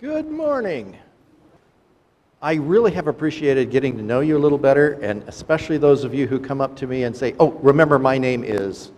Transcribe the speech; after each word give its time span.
Good 0.00 0.30
morning. 0.30 0.96
I 2.40 2.54
really 2.54 2.90
have 2.92 3.06
appreciated 3.06 3.70
getting 3.70 3.98
to 3.98 4.02
know 4.02 4.20
you 4.20 4.38
a 4.38 4.40
little 4.40 4.56
better, 4.56 4.92
and 5.02 5.22
especially 5.24 5.76
those 5.76 6.04
of 6.04 6.14
you 6.14 6.26
who 6.26 6.40
come 6.40 6.62
up 6.62 6.74
to 6.76 6.86
me 6.86 7.02
and 7.02 7.14
say, 7.14 7.34
Oh, 7.38 7.50
remember, 7.50 7.98
my 7.98 8.16
name 8.16 8.42
is. 8.42 8.92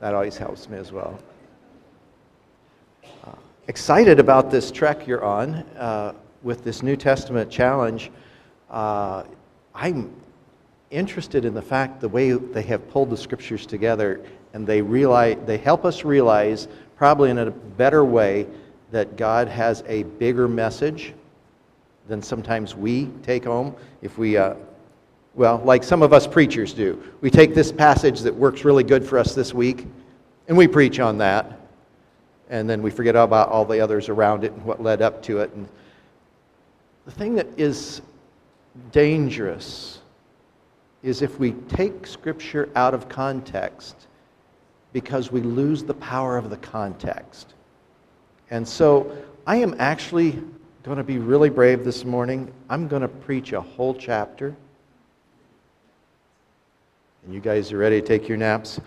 That 0.00 0.14
always 0.14 0.38
helps 0.38 0.66
me 0.66 0.78
as 0.78 0.92
well. 0.92 1.20
Uh, 3.22 3.32
excited 3.68 4.18
about 4.18 4.50
this 4.50 4.70
trek 4.70 5.06
you're 5.06 5.22
on 5.22 5.56
uh, 5.76 6.14
with 6.42 6.64
this 6.64 6.82
New 6.82 6.96
Testament 6.96 7.50
challenge. 7.50 8.10
Uh, 8.70 9.24
I'm 9.74 10.10
interested 10.90 11.44
in 11.44 11.52
the 11.52 11.60
fact 11.60 12.00
the 12.00 12.08
way 12.08 12.32
they 12.32 12.62
have 12.62 12.88
pulled 12.88 13.10
the 13.10 13.16
scriptures 13.18 13.66
together, 13.66 14.24
and 14.54 14.66
they, 14.66 14.80
realize, 14.80 15.36
they 15.44 15.58
help 15.58 15.84
us 15.84 16.02
realize, 16.02 16.66
probably 16.96 17.28
in 17.28 17.36
a 17.36 17.50
better 17.50 18.06
way, 18.06 18.46
that 18.90 19.16
God 19.16 19.48
has 19.48 19.84
a 19.86 20.02
bigger 20.04 20.48
message 20.48 21.14
than 22.08 22.22
sometimes 22.22 22.74
we 22.74 23.06
take 23.22 23.44
home. 23.44 23.74
If 24.02 24.18
we, 24.18 24.36
uh, 24.36 24.54
well, 25.34 25.62
like 25.64 25.84
some 25.84 26.02
of 26.02 26.12
us 26.12 26.26
preachers 26.26 26.72
do, 26.72 27.02
we 27.20 27.30
take 27.30 27.54
this 27.54 27.70
passage 27.70 28.20
that 28.20 28.34
works 28.34 28.64
really 28.64 28.84
good 28.84 29.06
for 29.06 29.18
us 29.18 29.34
this 29.34 29.54
week 29.54 29.86
and 30.48 30.56
we 30.56 30.66
preach 30.66 30.98
on 30.98 31.18
that. 31.18 31.58
And 32.48 32.68
then 32.68 32.82
we 32.82 32.90
forget 32.90 33.14
about 33.14 33.48
all 33.48 33.64
the 33.64 33.78
others 33.78 34.08
around 34.08 34.42
it 34.42 34.52
and 34.52 34.64
what 34.64 34.82
led 34.82 35.02
up 35.02 35.22
to 35.24 35.38
it. 35.38 35.52
And 35.54 35.68
the 37.04 37.12
thing 37.12 37.36
that 37.36 37.46
is 37.56 38.02
dangerous 38.90 40.00
is 41.04 41.22
if 41.22 41.38
we 41.38 41.52
take 41.68 42.06
Scripture 42.06 42.68
out 42.74 42.92
of 42.92 43.08
context 43.08 44.08
because 44.92 45.30
we 45.30 45.40
lose 45.40 45.84
the 45.84 45.94
power 45.94 46.36
of 46.36 46.50
the 46.50 46.56
context. 46.56 47.54
And 48.50 48.66
so 48.66 49.16
I 49.46 49.56
am 49.56 49.76
actually 49.78 50.42
going 50.82 50.98
to 50.98 51.04
be 51.04 51.18
really 51.18 51.50
brave 51.50 51.84
this 51.84 52.04
morning. 52.04 52.52
I'm 52.68 52.88
going 52.88 53.02
to 53.02 53.08
preach 53.08 53.52
a 53.52 53.60
whole 53.60 53.94
chapter. 53.94 54.54
And 57.24 57.34
you 57.34 57.40
guys 57.40 57.70
are 57.72 57.78
ready 57.78 58.00
to 58.00 58.06
take 58.06 58.28
your 58.28 58.36
naps. 58.36 58.80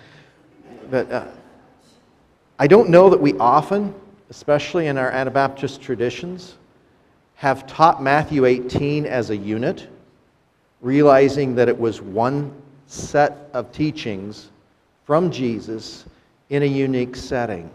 But 0.90 1.12
uh, 1.12 1.28
I 2.60 2.68
don't 2.68 2.90
know 2.90 3.10
that 3.10 3.20
we 3.20 3.38
often, 3.38 3.96
especially 4.30 4.88
in 4.88 4.98
our 4.98 5.12
Anabaptist 5.12 5.82
traditions, 5.82 6.56
have 7.36 7.66
taught 7.66 8.04
Matthew 8.04 8.46
18 8.46 9.06
as 9.06 9.30
a 9.30 9.38
unit, 9.38 9.88
realizing 10.82 11.56
that 11.56 11.70
it 11.70 11.78
was 11.78 12.02
one 12.02 12.54
set 12.88 13.50
of 13.54 13.72
teachings 13.72 14.50
from 15.06 15.32
Jesus 15.32 16.06
in 16.50 16.64
a 16.64 16.66
unique 16.66 17.16
setting. 17.16 17.70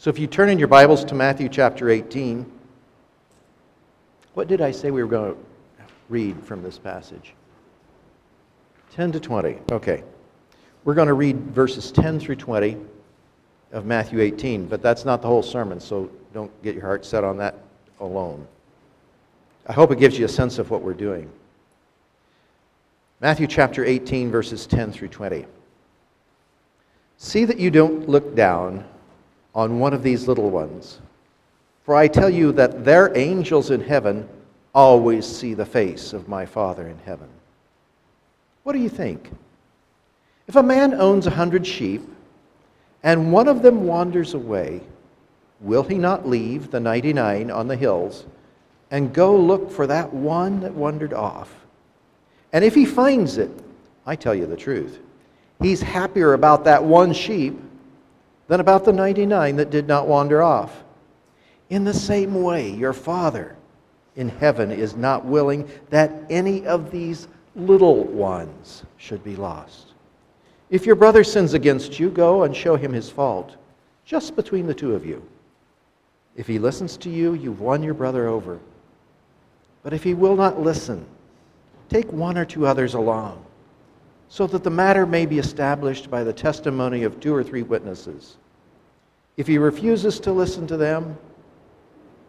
So 0.00 0.08
if 0.08 0.18
you 0.18 0.26
turn 0.26 0.48
in 0.48 0.58
your 0.58 0.66
Bibles 0.66 1.04
to 1.04 1.14
Matthew 1.14 1.50
chapter 1.50 1.90
18, 1.90 2.50
what 4.32 4.48
did 4.48 4.62
I 4.62 4.70
say 4.70 4.90
we 4.90 5.02
were 5.02 5.10
going 5.10 5.34
to 5.34 5.38
read 6.08 6.42
from 6.42 6.62
this 6.62 6.78
passage? 6.78 7.34
10 8.92 9.12
to 9.12 9.20
20. 9.20 9.58
Okay. 9.70 10.02
We're 10.84 10.94
going 10.94 11.08
to 11.08 11.12
read 11.12 11.36
verses 11.50 11.92
10 11.92 12.18
through 12.18 12.36
20 12.36 12.78
of 13.72 13.84
Matthew 13.84 14.20
18, 14.20 14.68
but 14.68 14.80
that's 14.80 15.04
not 15.04 15.20
the 15.20 15.28
whole 15.28 15.42
sermon, 15.42 15.78
so 15.78 16.10
don't 16.32 16.50
get 16.62 16.74
your 16.74 16.86
heart 16.86 17.04
set 17.04 17.22
on 17.22 17.36
that 17.36 17.56
alone. 18.00 18.46
I 19.66 19.74
hope 19.74 19.90
it 19.90 19.98
gives 19.98 20.18
you 20.18 20.24
a 20.24 20.30
sense 20.30 20.58
of 20.58 20.70
what 20.70 20.80
we're 20.80 20.94
doing. 20.94 21.30
Matthew 23.20 23.46
chapter 23.46 23.84
18, 23.84 24.30
verses 24.30 24.66
10 24.66 24.92
through 24.92 25.08
20. 25.08 25.44
See 27.18 27.44
that 27.44 27.58
you 27.58 27.70
don't 27.70 28.08
look 28.08 28.34
down 28.34 28.86
on 29.54 29.78
one 29.78 29.92
of 29.92 30.02
these 30.02 30.28
little 30.28 30.50
ones. 30.50 31.00
For 31.84 31.94
I 31.96 32.08
tell 32.08 32.30
you 32.30 32.52
that 32.52 32.84
their 32.84 33.16
angels 33.16 33.70
in 33.70 33.80
heaven 33.80 34.28
always 34.74 35.26
see 35.26 35.54
the 35.54 35.66
face 35.66 36.12
of 36.12 36.28
my 36.28 36.46
Father 36.46 36.88
in 36.88 36.98
heaven. 36.98 37.28
What 38.62 38.74
do 38.74 38.78
you 38.78 38.88
think? 38.88 39.30
If 40.46 40.56
a 40.56 40.62
man 40.62 40.94
owns 40.94 41.26
a 41.26 41.30
hundred 41.30 41.66
sheep, 41.66 42.02
and 43.02 43.32
one 43.32 43.48
of 43.48 43.62
them 43.62 43.84
wanders 43.84 44.34
away, 44.34 44.82
will 45.60 45.82
he 45.82 45.96
not 45.96 46.28
leave 46.28 46.70
the 46.70 46.80
99 46.80 47.50
on 47.50 47.68
the 47.68 47.76
hills 47.76 48.26
and 48.90 49.14
go 49.14 49.36
look 49.36 49.70
for 49.70 49.86
that 49.86 50.12
one 50.12 50.60
that 50.60 50.74
wandered 50.74 51.14
off? 51.14 51.54
And 52.52 52.64
if 52.64 52.74
he 52.74 52.84
finds 52.84 53.38
it, 53.38 53.50
I 54.06 54.16
tell 54.16 54.34
you 54.34 54.46
the 54.46 54.56
truth, 54.56 54.98
he's 55.60 55.80
happier 55.80 56.34
about 56.34 56.64
that 56.64 56.82
one 56.82 57.12
sheep 57.12 57.58
than 58.50 58.58
about 58.58 58.84
the 58.84 58.92
99 58.92 59.54
that 59.54 59.70
did 59.70 59.86
not 59.86 60.08
wander 60.08 60.42
off. 60.42 60.82
In 61.68 61.84
the 61.84 61.94
same 61.94 62.42
way, 62.42 62.68
your 62.68 62.92
Father 62.92 63.56
in 64.16 64.28
heaven 64.28 64.72
is 64.72 64.96
not 64.96 65.24
willing 65.24 65.70
that 65.90 66.12
any 66.28 66.66
of 66.66 66.90
these 66.90 67.28
little 67.54 68.02
ones 68.02 68.82
should 68.96 69.22
be 69.22 69.36
lost. 69.36 69.92
If 70.68 70.84
your 70.84 70.96
brother 70.96 71.22
sins 71.22 71.54
against 71.54 72.00
you, 72.00 72.10
go 72.10 72.42
and 72.42 72.56
show 72.56 72.74
him 72.74 72.92
his 72.92 73.08
fault, 73.08 73.54
just 74.04 74.34
between 74.34 74.66
the 74.66 74.74
two 74.74 74.96
of 74.96 75.06
you. 75.06 75.22
If 76.34 76.48
he 76.48 76.58
listens 76.58 76.96
to 76.96 77.08
you, 77.08 77.34
you've 77.34 77.60
won 77.60 77.84
your 77.84 77.94
brother 77.94 78.26
over. 78.26 78.58
But 79.84 79.92
if 79.92 80.02
he 80.02 80.14
will 80.14 80.34
not 80.34 80.60
listen, 80.60 81.06
take 81.88 82.12
one 82.12 82.36
or 82.36 82.44
two 82.44 82.66
others 82.66 82.94
along, 82.94 83.46
so 84.28 84.48
that 84.48 84.64
the 84.64 84.70
matter 84.70 85.06
may 85.06 85.24
be 85.24 85.38
established 85.38 86.10
by 86.10 86.24
the 86.24 86.32
testimony 86.32 87.04
of 87.04 87.20
two 87.20 87.32
or 87.32 87.44
three 87.44 87.62
witnesses. 87.62 88.38
If 89.36 89.46
he 89.46 89.58
refuses 89.58 90.20
to 90.20 90.32
listen 90.32 90.66
to 90.66 90.76
them, 90.76 91.16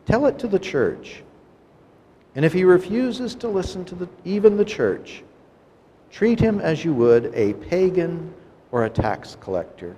tell 0.05 0.25
it 0.27 0.39
to 0.39 0.47
the 0.47 0.59
church. 0.59 1.23
And 2.35 2.45
if 2.45 2.53
he 2.53 2.63
refuses 2.63 3.35
to 3.35 3.47
listen 3.47 3.83
to 3.85 3.95
the, 3.95 4.09
even 4.23 4.57
the 4.57 4.65
church, 4.65 5.23
treat 6.11 6.39
him 6.39 6.59
as 6.59 6.85
you 6.85 6.93
would 6.93 7.33
a 7.35 7.53
pagan 7.53 8.33
or 8.71 8.85
a 8.85 8.89
tax 8.89 9.37
collector. 9.41 9.95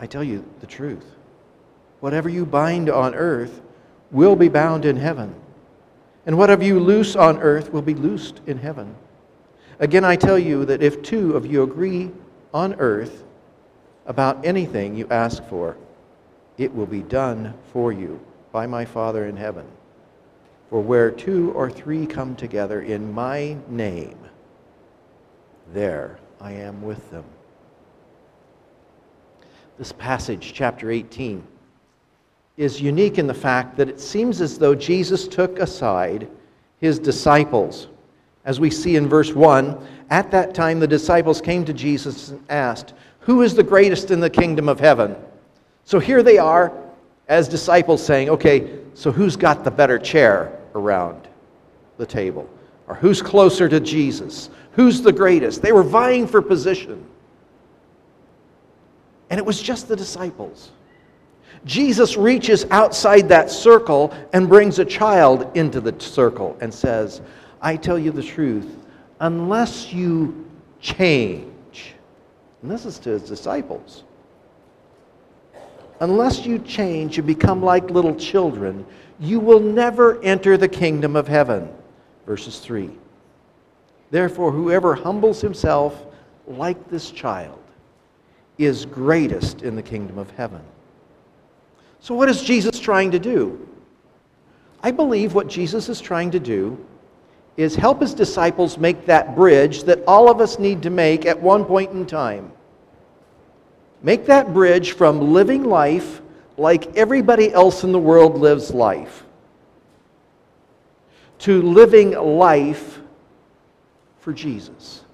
I 0.00 0.06
tell 0.06 0.24
you 0.24 0.44
the 0.60 0.66
truth. 0.66 1.04
Whatever 2.00 2.28
you 2.28 2.46
bind 2.46 2.88
on 2.88 3.14
earth 3.14 3.60
will 4.10 4.34
be 4.34 4.48
bound 4.48 4.84
in 4.84 4.96
heaven, 4.96 5.34
and 6.26 6.36
whatever 6.36 6.64
you 6.64 6.80
loose 6.80 7.14
on 7.14 7.38
earth 7.38 7.72
will 7.72 7.82
be 7.82 7.94
loosed 7.94 8.40
in 8.46 8.58
heaven. 8.58 8.96
Again, 9.78 10.04
I 10.04 10.16
tell 10.16 10.38
you 10.38 10.64
that 10.64 10.82
if 10.82 11.02
two 11.02 11.36
of 11.36 11.46
you 11.46 11.62
agree 11.62 12.10
on 12.52 12.74
earth 12.74 13.24
about 14.06 14.44
anything 14.44 14.96
you 14.96 15.06
ask 15.10 15.42
for, 15.44 15.76
it 16.58 16.74
will 16.74 16.86
be 16.86 17.02
done 17.02 17.54
for 17.72 17.92
you 17.92 18.20
by 18.52 18.66
my 18.66 18.84
Father 18.84 19.26
in 19.26 19.36
heaven. 19.36 19.66
For 20.68 20.80
where 20.80 21.10
two 21.10 21.52
or 21.52 21.70
three 21.70 22.06
come 22.06 22.36
together 22.36 22.82
in 22.82 23.12
my 23.12 23.56
name, 23.68 24.18
there 25.72 26.18
I 26.40 26.52
am 26.52 26.82
with 26.82 27.10
them. 27.10 27.24
This 29.78 29.92
passage, 29.92 30.52
chapter 30.54 30.90
18, 30.90 31.42
is 32.56 32.80
unique 32.80 33.18
in 33.18 33.26
the 33.26 33.34
fact 33.34 33.76
that 33.78 33.88
it 33.88 33.98
seems 33.98 34.40
as 34.40 34.58
though 34.58 34.74
Jesus 34.74 35.26
took 35.26 35.58
aside 35.58 36.28
his 36.78 36.98
disciples. 36.98 37.88
As 38.44 38.60
we 38.60 38.70
see 38.70 38.96
in 38.96 39.08
verse 39.08 39.32
1, 39.32 39.78
at 40.10 40.30
that 40.30 40.54
time 40.54 40.80
the 40.80 40.86
disciples 40.86 41.40
came 41.40 41.64
to 41.64 41.72
Jesus 41.72 42.30
and 42.30 42.44
asked, 42.50 42.94
who 43.20 43.42
is 43.42 43.54
the 43.54 43.62
greatest 43.62 44.10
in 44.10 44.20
the 44.20 44.30
kingdom 44.30 44.68
of 44.68 44.80
heaven? 44.80 45.16
So 45.84 45.98
here 45.98 46.22
they 46.22 46.38
are 46.38 46.72
as 47.28 47.48
disciples 47.48 48.04
saying, 48.04 48.28
okay, 48.30 48.78
so 48.94 49.12
who's 49.12 49.36
got 49.36 49.64
the 49.64 49.70
better 49.70 49.98
chair 49.98 50.58
around 50.74 51.28
the 51.96 52.06
table? 52.06 52.48
Or 52.88 52.94
who's 52.94 53.22
closer 53.22 53.68
to 53.68 53.78
Jesus? 53.78 54.50
Who's 54.72 55.02
the 55.02 55.12
greatest? 55.12 55.62
They 55.62 55.72
were 55.72 55.82
vying 55.82 56.26
for 56.26 56.42
position. 56.42 57.04
And 59.30 59.38
it 59.38 59.46
was 59.46 59.62
just 59.62 59.86
the 59.86 59.96
disciples. 59.96 60.72
Jesus 61.64 62.16
reaches 62.16 62.64
outside 62.70 63.28
that 63.28 63.50
circle 63.50 64.14
and 64.32 64.48
brings 64.48 64.78
a 64.78 64.84
child 64.84 65.56
into 65.56 65.80
the 65.80 65.94
circle 66.00 66.56
and 66.60 66.72
says, 66.72 67.20
I 67.60 67.76
tell 67.76 67.98
you 67.98 68.10
the 68.10 68.22
truth, 68.22 68.76
unless 69.20 69.92
you 69.92 70.48
change, 70.80 71.49
and 72.62 72.70
this 72.70 72.84
is 72.84 72.98
to 73.00 73.10
his 73.10 73.22
disciples. 73.22 74.04
Unless 76.00 76.46
you 76.46 76.58
change 76.58 77.18
and 77.18 77.26
become 77.26 77.62
like 77.62 77.90
little 77.90 78.14
children, 78.14 78.86
you 79.18 79.38
will 79.38 79.60
never 79.60 80.22
enter 80.22 80.56
the 80.56 80.68
kingdom 80.68 81.14
of 81.14 81.28
heaven. 81.28 81.68
Verses 82.26 82.58
3. 82.60 82.90
Therefore, 84.10 84.50
whoever 84.50 84.94
humbles 84.94 85.40
himself 85.40 86.06
like 86.46 86.90
this 86.90 87.10
child 87.10 87.58
is 88.58 88.84
greatest 88.86 89.62
in 89.62 89.76
the 89.76 89.82
kingdom 89.82 90.18
of 90.18 90.30
heaven. 90.32 90.62
So, 92.00 92.14
what 92.14 92.28
is 92.28 92.42
Jesus 92.42 92.80
trying 92.80 93.10
to 93.10 93.18
do? 93.18 93.68
I 94.82 94.90
believe 94.90 95.34
what 95.34 95.48
Jesus 95.48 95.88
is 95.88 96.00
trying 96.00 96.30
to 96.30 96.40
do 96.40 96.82
is 97.60 97.76
help 97.76 98.00
his 98.00 98.14
disciples 98.14 98.78
make 98.78 99.04
that 99.06 99.36
bridge 99.36 99.82
that 99.84 100.02
all 100.06 100.30
of 100.30 100.40
us 100.40 100.58
need 100.58 100.82
to 100.82 100.90
make 100.90 101.26
at 101.26 101.40
one 101.40 101.64
point 101.64 101.92
in 101.92 102.06
time. 102.06 102.50
Make 104.02 104.24
that 104.26 104.54
bridge 104.54 104.92
from 104.92 105.32
living 105.34 105.64
life 105.64 106.22
like 106.56 106.96
everybody 106.96 107.52
else 107.52 107.84
in 107.84 107.92
the 107.92 107.98
world 107.98 108.38
lives 108.38 108.70
life, 108.70 109.24
to 111.40 111.60
living 111.60 112.12
life 112.12 113.00
for 114.20 114.32
Jesus. 114.32 115.04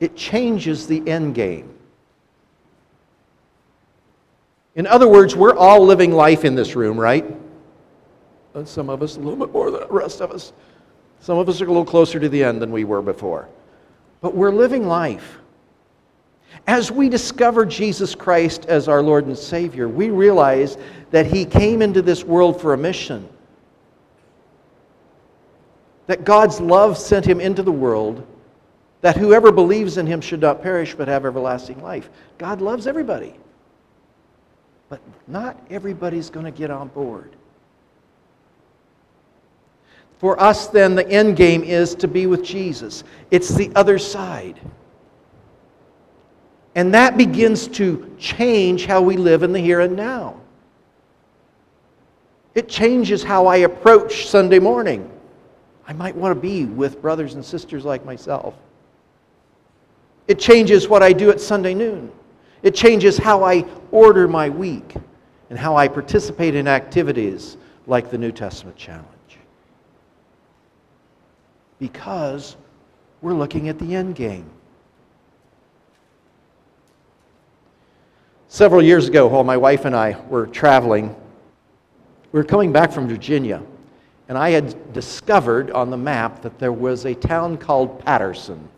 It 0.00 0.16
changes 0.16 0.86
the 0.86 1.06
end 1.06 1.34
game. 1.34 1.74
In 4.74 4.86
other 4.86 5.06
words, 5.06 5.36
we're 5.36 5.54
all 5.54 5.84
living 5.84 6.12
life 6.12 6.46
in 6.46 6.54
this 6.54 6.74
room, 6.74 6.98
right? 6.98 7.41
Some 8.64 8.90
of 8.90 9.02
us 9.02 9.16
a 9.16 9.20
little 9.20 9.46
bit 9.46 9.52
more 9.52 9.70
than 9.70 9.80
the 9.80 9.86
rest 9.86 10.20
of 10.20 10.30
us. 10.30 10.52
Some 11.20 11.38
of 11.38 11.48
us 11.48 11.60
are 11.60 11.64
a 11.64 11.68
little 11.68 11.84
closer 11.84 12.20
to 12.20 12.28
the 12.28 12.44
end 12.44 12.60
than 12.60 12.70
we 12.70 12.84
were 12.84 13.00
before. 13.00 13.48
But 14.20 14.34
we're 14.34 14.50
living 14.50 14.86
life. 14.86 15.38
As 16.66 16.90
we 16.90 17.08
discover 17.08 17.64
Jesus 17.64 18.14
Christ 18.14 18.66
as 18.66 18.88
our 18.88 19.02
Lord 19.02 19.26
and 19.26 19.36
Savior, 19.36 19.88
we 19.88 20.10
realize 20.10 20.76
that 21.10 21.26
He 21.26 21.44
came 21.44 21.80
into 21.80 22.02
this 22.02 22.24
world 22.24 22.60
for 22.60 22.74
a 22.74 22.78
mission. 22.78 23.28
That 26.06 26.24
God's 26.24 26.60
love 26.60 26.98
sent 26.98 27.24
Him 27.24 27.40
into 27.40 27.62
the 27.62 27.72
world, 27.72 28.26
that 29.00 29.16
whoever 29.16 29.50
believes 29.50 29.96
in 29.96 30.06
Him 30.06 30.20
should 30.20 30.40
not 30.40 30.62
perish 30.62 30.94
but 30.94 31.08
have 31.08 31.24
everlasting 31.24 31.82
life. 31.82 32.10
God 32.36 32.60
loves 32.60 32.86
everybody. 32.86 33.34
But 34.88 35.00
not 35.26 35.58
everybody's 35.70 36.28
going 36.28 36.44
to 36.44 36.52
get 36.52 36.70
on 36.70 36.88
board. 36.88 37.34
For 40.22 40.40
us, 40.40 40.68
then, 40.68 40.94
the 40.94 41.06
end 41.10 41.36
game 41.36 41.64
is 41.64 41.96
to 41.96 42.06
be 42.06 42.28
with 42.28 42.44
Jesus. 42.44 43.02
It's 43.32 43.48
the 43.48 43.72
other 43.74 43.98
side. 43.98 44.60
And 46.76 46.94
that 46.94 47.16
begins 47.16 47.66
to 47.68 48.14
change 48.20 48.86
how 48.86 49.02
we 49.02 49.16
live 49.16 49.42
in 49.42 49.52
the 49.52 49.58
here 49.58 49.80
and 49.80 49.96
now. 49.96 50.40
It 52.54 52.68
changes 52.68 53.24
how 53.24 53.48
I 53.48 53.56
approach 53.56 54.28
Sunday 54.28 54.60
morning. 54.60 55.10
I 55.88 55.92
might 55.92 56.14
want 56.14 56.36
to 56.36 56.40
be 56.40 56.66
with 56.66 57.02
brothers 57.02 57.34
and 57.34 57.44
sisters 57.44 57.84
like 57.84 58.04
myself. 58.04 58.54
It 60.28 60.38
changes 60.38 60.88
what 60.88 61.02
I 61.02 61.12
do 61.12 61.30
at 61.30 61.40
Sunday 61.40 61.74
noon. 61.74 62.12
It 62.62 62.76
changes 62.76 63.18
how 63.18 63.42
I 63.42 63.64
order 63.90 64.28
my 64.28 64.48
week 64.50 64.94
and 65.50 65.58
how 65.58 65.76
I 65.76 65.88
participate 65.88 66.54
in 66.54 66.68
activities 66.68 67.56
like 67.88 68.08
the 68.08 68.18
New 68.18 68.30
Testament 68.30 68.76
Challenge 68.76 69.08
because 71.82 72.54
we're 73.22 73.34
looking 73.34 73.68
at 73.68 73.76
the 73.80 73.96
end 73.96 74.14
game. 74.14 74.48
Several 78.46 78.80
years 78.80 79.08
ago, 79.08 79.26
while 79.26 79.42
my 79.42 79.56
wife 79.56 79.84
and 79.84 79.96
I 79.96 80.16
were 80.28 80.46
traveling, 80.46 81.08
we 82.30 82.38
were 82.38 82.44
coming 82.44 82.70
back 82.70 82.92
from 82.92 83.08
Virginia, 83.08 83.60
and 84.28 84.38
I 84.38 84.50
had 84.50 84.92
discovered 84.92 85.72
on 85.72 85.90
the 85.90 85.96
map 85.96 86.40
that 86.42 86.56
there 86.60 86.72
was 86.72 87.04
a 87.04 87.16
town 87.16 87.56
called 87.56 87.98
Patterson. 87.98 88.68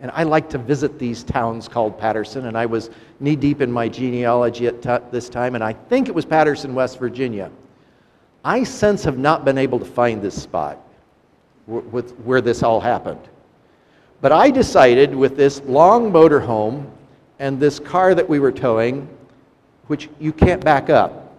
And 0.00 0.10
I 0.14 0.22
like 0.22 0.48
to 0.48 0.58
visit 0.58 0.98
these 0.98 1.22
towns 1.22 1.68
called 1.68 1.98
Patterson, 1.98 2.46
and 2.46 2.56
I 2.56 2.64
was 2.64 2.88
knee 3.20 3.36
deep 3.36 3.60
in 3.60 3.70
my 3.70 3.86
genealogy 3.86 4.66
at 4.66 4.80
t- 4.80 5.10
this 5.10 5.28
time, 5.28 5.56
and 5.56 5.62
I 5.62 5.74
think 5.74 6.08
it 6.08 6.14
was 6.14 6.24
Patterson, 6.24 6.74
West 6.74 6.98
Virginia. 6.98 7.50
I 8.42 8.64
since 8.64 9.04
have 9.04 9.18
not 9.18 9.44
been 9.44 9.58
able 9.58 9.78
to 9.78 9.84
find 9.84 10.22
this 10.22 10.42
spot 10.42 10.82
with 11.66 12.12
where 12.20 12.40
this 12.40 12.62
all 12.62 12.80
happened. 12.80 13.20
But 14.20 14.32
I 14.32 14.50
decided 14.50 15.14
with 15.14 15.36
this 15.36 15.60
long 15.62 16.12
motor 16.12 16.40
home 16.40 16.90
and 17.38 17.58
this 17.58 17.78
car 17.78 18.14
that 18.14 18.28
we 18.28 18.38
were 18.38 18.52
towing, 18.52 19.08
which 19.88 20.08
you 20.20 20.32
can't 20.32 20.64
back 20.64 20.90
up 20.90 21.34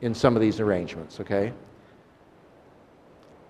in 0.00 0.14
some 0.14 0.36
of 0.36 0.42
these 0.42 0.60
arrangements, 0.60 1.18
okay? 1.20 1.52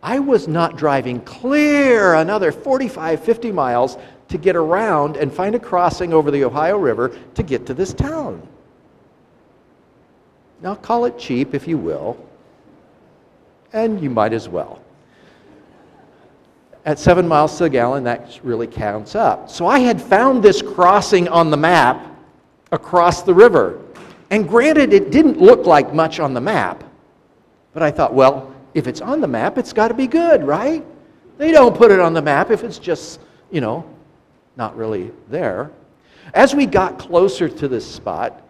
I 0.03 0.19
was 0.19 0.49
not 0.49 0.77
driving 0.77 1.21
clear 1.23 2.15
another 2.15 2.53
45, 2.53 3.23
50 3.23 3.53
miles 3.53 3.99
to 4.29 4.39
get 4.39 4.57
around 4.57 5.17
and 5.17 5.33
find 5.33 5.55
a 5.55 5.59
crossing 5.59 6.13
over 6.13 6.31
the 6.31 6.45
Ohio 6.45 6.79
River 6.79 7.17
to 7.35 7.43
get 7.43 7.67
to 7.67 7.75
this 7.75 7.93
town. 7.93 8.47
Now, 10.63 10.75
call 10.75 11.05
it 11.05 11.19
cheap 11.19 11.55
if 11.55 11.69
you 11.69 11.77
will, 11.77 12.17
and 13.73 14.01
you 14.03 14.09
might 14.09 14.33
as 14.33 14.49
well 14.49 14.84
at 16.85 16.99
seven 16.99 17.27
miles 17.27 17.57
to 17.59 17.65
the 17.65 17.71
gallon, 17.71 18.05
that 18.05 18.41
really 18.43 18.67
counts 18.67 19.15
up. 19.15 19.49
So 19.49 19.67
I 19.67 19.79
had 19.79 20.01
found 20.01 20.43
this 20.43 20.61
crossing 20.61 21.29
on 21.29 21.51
the 21.51 21.57
map 21.57 22.07
across 22.73 23.23
the 23.23 23.33
river. 23.33 23.81
And 24.31 24.49
granted, 24.49 24.93
it 24.93 25.11
didn't 25.11 25.41
look 25.41 25.67
like 25.67 25.95
much 25.95 26.21
on 26.21 26.35
the 26.35 26.41
map. 26.41 26.85
But 27.73 27.83
I 27.83 27.91
thought, 27.91 28.13
well, 28.13 28.55
if 28.75 28.87
it's 28.87 29.01
on 29.01 29.21
the 29.21 29.29
map, 29.29 29.57
it's 29.59 29.73
got 29.73 29.89
to 29.89 29.95
be 29.95 30.07
good, 30.07 30.43
right? 30.45 30.85
They 31.39 31.53
don't 31.53 31.77
put 31.77 31.91
it 31.91 32.01
on 32.01 32.13
the 32.13 32.23
map 32.23 32.51
if 32.51 32.63
it's 32.63 32.79
just, 32.79 33.21
you 33.51 33.61
know, 33.61 33.89
not 34.57 34.77
really 34.77 35.11
there. 35.29 35.71
As 36.33 36.55
we 36.55 36.67
got 36.67 36.99
closer 36.99 37.49
to 37.49 37.69
this 37.69 37.89
spot, 37.89 38.43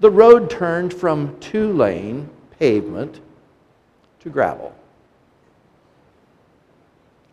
the 0.00 0.10
road 0.10 0.50
turned 0.50 0.94
from 0.94 1.38
two 1.40 1.72
lane 1.72 2.28
pavement 2.58 3.20
to 4.20 4.30
gravel. 4.30 4.74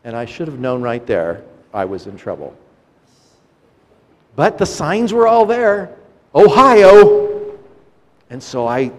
And 0.06 0.16
I 0.16 0.24
should 0.24 0.48
have 0.48 0.60
known 0.60 0.82
right 0.82 1.06
there 1.06 1.44
I 1.74 1.84
was 1.84 2.08
in 2.08 2.16
trouble. 2.16 2.56
But 4.38 4.58
the 4.58 4.66
signs 4.66 5.12
were 5.12 5.28
all 5.28 5.46
there 5.46 5.98
Ohio. 6.34 7.58
And 8.30 8.42
so 8.42 8.68
I 8.68 8.92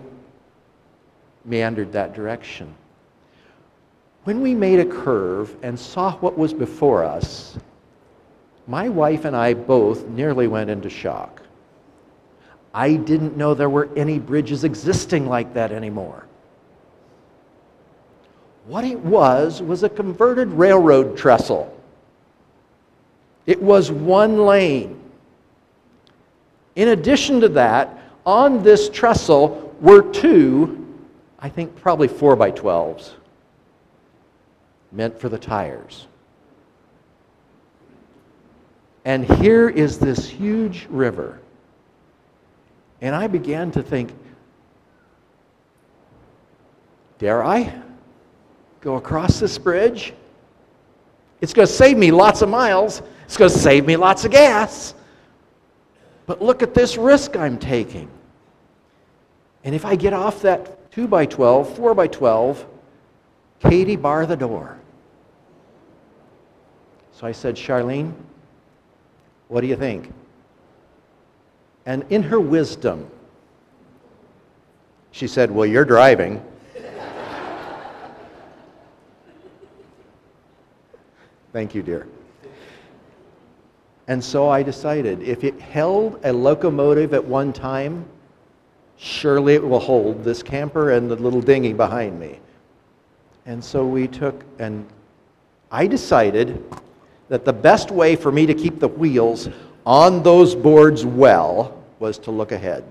meandered 1.44 1.92
that 1.92 2.14
direction. 2.14 2.74
When 4.24 4.40
we 4.40 4.54
made 4.54 4.80
a 4.80 4.84
curve 4.84 5.54
and 5.62 5.78
saw 5.78 6.12
what 6.16 6.36
was 6.36 6.52
before 6.52 7.04
us, 7.04 7.56
my 8.66 8.88
wife 8.88 9.24
and 9.24 9.36
I 9.36 9.54
both 9.54 10.06
nearly 10.06 10.48
went 10.48 10.70
into 10.70 10.90
shock. 10.90 11.42
I 12.74 12.94
didn't 12.94 13.36
know 13.36 13.54
there 13.54 13.70
were 13.70 13.88
any 13.96 14.18
bridges 14.18 14.64
existing 14.64 15.28
like 15.28 15.54
that 15.54 15.70
anymore. 15.70 16.25
What 18.66 18.84
it 18.84 18.98
was 18.98 19.62
was 19.62 19.84
a 19.84 19.88
converted 19.88 20.48
railroad 20.48 21.16
trestle. 21.16 21.72
It 23.46 23.62
was 23.62 23.92
one 23.92 24.38
lane. 24.38 25.00
In 26.74 26.88
addition 26.88 27.40
to 27.42 27.48
that, 27.50 27.96
on 28.26 28.64
this 28.64 28.88
trestle 28.88 29.74
were 29.80 30.02
two, 30.10 30.85
I 31.38 31.49
think 31.49 31.76
probably 31.76 32.08
4 32.08 32.35
by 32.35 32.50
12s, 32.50 33.12
meant 34.90 35.18
for 35.20 35.28
the 35.28 35.38
tires. 35.38 36.08
And 39.04 39.25
here 39.25 39.68
is 39.68 40.00
this 40.00 40.28
huge 40.28 40.88
river. 40.90 41.40
And 43.00 43.14
I 43.14 43.28
began 43.28 43.70
to 43.73 43.82
think, 43.82 44.12
dare 47.18 47.44
I? 47.44 47.73
Go 48.80 48.97
across 48.97 49.40
this 49.40 49.59
bridge. 49.59 50.12
It's 51.40 51.52
going 51.52 51.66
to 51.66 51.73
save 51.73 51.97
me 51.97 52.11
lots 52.11 52.42
of 52.42 52.49
miles. 52.49 53.02
It's 53.25 53.37
going 53.37 53.50
to 53.50 53.59
save 53.59 53.87
me 53.87 53.97
lots 53.97 54.25
of 54.25 54.30
gas. 54.30 54.95
But 56.26 56.42
look 56.42 56.62
at 56.62 56.75
this 56.75 56.97
risk 56.97 57.37
I'm 57.37 57.59
taking. 57.59 58.11
And 59.64 59.75
if 59.75 59.85
I 59.85 59.97
get 59.97 60.12
off 60.12 60.42
that 60.42 60.90
2 60.92 61.09
by 61.09 61.26
12, 61.26 61.76
4 61.76 61.95
by 61.95 62.06
12, 62.06 62.66
Katie, 63.61 63.97
bar 63.97 64.26
the 64.26 64.37
door. 64.37 64.78
So 67.12 67.26
I 67.26 67.33
said, 67.33 67.56
Charlene, 67.56 68.12
what 69.49 69.62
do 69.62 69.66
you 69.66 69.76
think? 69.76 70.12
And 71.87 72.04
in 72.11 72.23
her 72.25 72.40
wisdom, 72.40 73.09
she 75.12 75.26
said, 75.26 75.50
Well, 75.50 75.66
you're 75.66 75.85
driving. 75.85 76.45
Thank 81.56 81.75
you, 81.75 81.82
dear. 81.82 82.06
And 84.08 84.22
so 84.22 84.50
I 84.50 84.62
decided 84.62 85.22
if 85.22 85.42
it 85.42 85.58
held 85.58 86.20
a 86.22 86.30
locomotive 86.30 87.14
at 87.14 87.25
one 87.25 87.50
time, 87.50 88.04
surely 88.98 89.54
it 89.54 89.66
will 89.66 89.80
hold 89.80 90.22
this 90.22 90.42
camper 90.42 90.90
and 90.90 91.10
the 91.10 91.16
little 91.16 91.40
dinghy 91.40 91.72
behind 91.72 92.20
me. 92.20 92.40
And 93.46 93.64
so 93.64 93.86
we 93.86 94.06
took, 94.06 94.44
and 94.58 94.86
I 95.70 95.86
decided 95.86 96.62
that 97.30 97.46
the 97.46 97.54
best 97.54 97.90
way 97.90 98.16
for 98.16 98.30
me 98.30 98.44
to 98.44 98.52
keep 98.52 98.78
the 98.78 98.88
wheels 98.88 99.48
on 99.86 100.22
those 100.22 100.54
boards 100.54 101.06
well 101.06 101.82
was 102.00 102.18
to 102.18 102.30
look 102.30 102.52
ahead. 102.52 102.84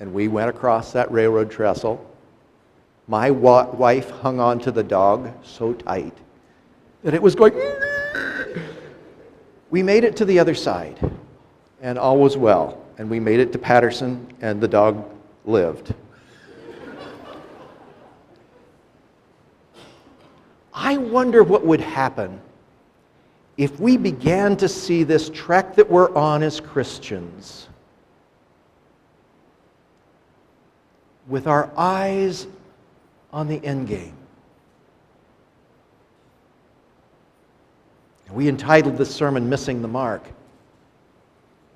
And 0.00 0.12
we 0.12 0.26
went 0.26 0.50
across 0.50 0.92
that 0.94 1.12
railroad 1.12 1.48
trestle 1.48 2.04
my 3.08 3.30
wa- 3.30 3.70
wife 3.70 4.10
hung 4.10 4.40
on 4.40 4.58
to 4.60 4.70
the 4.72 4.82
dog 4.82 5.30
so 5.44 5.72
tight 5.72 6.16
that 7.02 7.14
it 7.14 7.22
was 7.22 7.34
going. 7.34 7.54
We 9.70 9.82
made 9.82 10.04
it 10.04 10.16
to 10.16 10.24
the 10.24 10.38
other 10.38 10.54
side. 10.54 10.98
and 11.82 11.98
all 11.98 12.18
was 12.18 12.36
well. 12.36 12.82
And 12.98 13.10
we 13.10 13.20
made 13.20 13.38
it 13.38 13.52
to 13.52 13.58
Patterson, 13.58 14.26
and 14.40 14.60
the 14.60 14.66
dog 14.68 15.04
lived. 15.44 15.94
I 20.72 20.96
wonder 20.96 21.42
what 21.44 21.64
would 21.64 21.80
happen 21.80 22.40
if 23.56 23.78
we 23.78 23.96
began 23.96 24.56
to 24.56 24.68
see 24.68 25.02
this 25.02 25.30
trek 25.30 25.74
that 25.76 25.88
we're 25.90 26.14
on 26.14 26.42
as 26.42 26.60
Christians 26.60 27.68
with 31.28 31.46
our 31.46 31.70
eyes 31.76 32.46
on 33.36 33.46
the 33.48 33.62
end 33.62 33.86
game. 33.86 34.16
We 38.30 38.48
entitled 38.48 38.96
this 38.96 39.14
sermon 39.14 39.46
Missing 39.46 39.82
the 39.82 39.88
Mark. 39.88 40.24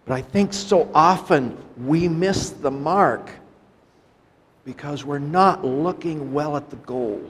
But 0.06 0.14
I 0.14 0.22
think 0.22 0.54
so 0.54 0.90
often 0.94 1.58
we 1.76 2.08
miss 2.08 2.48
the 2.48 2.70
mark 2.70 3.30
because 4.64 5.04
we're 5.04 5.18
not 5.18 5.62
looking 5.62 6.32
well 6.32 6.56
at 6.56 6.70
the 6.70 6.76
goal. 6.76 7.20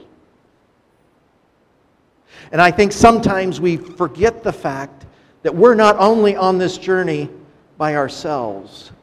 And 2.53 2.61
I 2.61 2.71
think 2.71 2.93
sometimes 2.93 3.59
we 3.59 3.75
forget 3.75 4.43
the 4.43 4.53
fact 4.53 5.07
that 5.43 5.53
we're 5.53 5.75
not 5.75 5.97
only 5.97 6.37
on 6.37 6.57
this 6.57 6.77
journey 6.77 7.29
by 7.77 7.97
ourselves, 7.97 8.93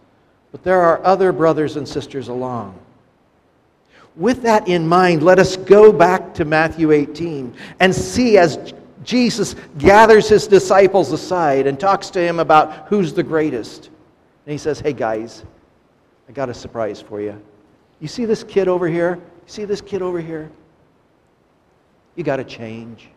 but 0.53 0.65
there 0.65 0.81
are 0.81 1.05
other 1.05 1.33
brothers 1.33 1.77
and 1.77 1.87
sisters 1.87 2.29
along. 2.29 2.79
With 4.19 4.43
that 4.43 4.67
in 4.67 4.87
mind, 4.87 5.23
let 5.23 5.39
us 5.39 5.57
go 5.57 5.93
back 5.93 6.35
to 6.35 6.45
Matthew 6.45 6.91
18 6.91 7.55
and 7.79 7.95
see 7.95 8.37
as 8.37 8.75
Jesus 9.05 9.55
gathers 9.79 10.29
his 10.29 10.49
disciples 10.49 11.13
aside 11.13 11.69
and 11.69 11.79
talks 11.79 12.11
to 12.11 12.21
him 12.21 12.41
about 12.41 12.89
who's 12.89 13.13
the 13.13 13.23
greatest. 13.23 13.91
And 14.45 14.51
he 14.53 14.59
says, 14.59 14.81
Hey 14.81 14.93
guys, 14.93 15.45
I 16.29 16.33
got 16.33 16.49
a 16.49 16.55
surprise 16.55 17.01
for 17.01 17.21
you. 17.21 17.41
You 18.01 18.09
see 18.09 18.25
this 18.25 18.43
kid 18.43 18.67
over 18.67 18.89
here? 18.89 19.15
You 19.15 19.53
see 19.53 19.65
this 19.65 19.81
kid 19.81 20.03
over 20.03 20.21
here? 20.21 20.51
You 22.17 22.25
got 22.25 22.37
to 22.37 22.45
change. 22.45 23.09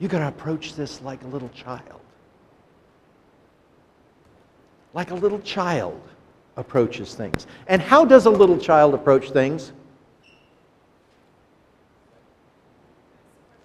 You 0.00 0.08
got 0.08 0.18
to 0.18 0.28
approach 0.28 0.74
this 0.74 1.00
like 1.02 1.22
a 1.22 1.28
little 1.28 1.50
child. 1.50 2.00
Like 4.92 5.12
a 5.12 5.14
little 5.14 5.38
child 5.38 6.02
approaches 6.58 7.14
things. 7.14 7.46
And 7.68 7.80
how 7.80 8.04
does 8.04 8.26
a 8.26 8.30
little 8.30 8.58
child 8.58 8.92
approach 8.92 9.30
things? 9.30 9.72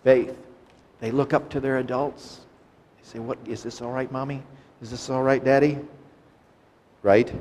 Faith. 0.04 0.38
They 1.02 1.12
look 1.12 1.34
up 1.34 1.50
to 1.50 1.60
their 1.60 1.80
adults. 1.80 2.42
They 2.98 3.10
say, 3.10 3.20
What 3.20 3.38
is 3.46 3.64
this 3.64 3.82
all 3.82 3.92
right, 3.92 4.10
mommy? 4.12 4.42
Is 4.82 4.92
this 4.92 5.10
all 5.10 5.24
right, 5.24 5.44
daddy? 5.44 5.78
Right? 7.02 7.34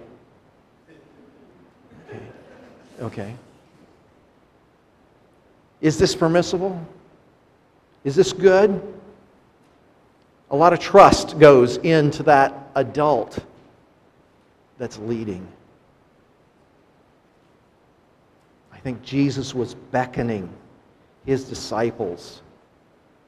Okay. 2.09 2.21
Okay. 3.01 3.35
Is 5.81 5.99
this 5.99 6.17
permissible? 6.17 6.85
Is 8.05 8.17
this 8.17 8.33
good? 8.33 8.81
A 10.51 10.57
lot 10.57 10.73
of 10.73 10.79
trust 10.79 11.39
goes 11.39 11.77
into 11.79 12.23
that 12.25 12.71
adult 12.75 13.39
that's 14.79 14.99
leading. 14.99 15.47
I 18.73 18.79
think 18.79 19.03
Jesus 19.03 19.55
was 19.55 19.75
beckoning 19.75 20.53
his 21.25 21.45
disciples 21.45 22.43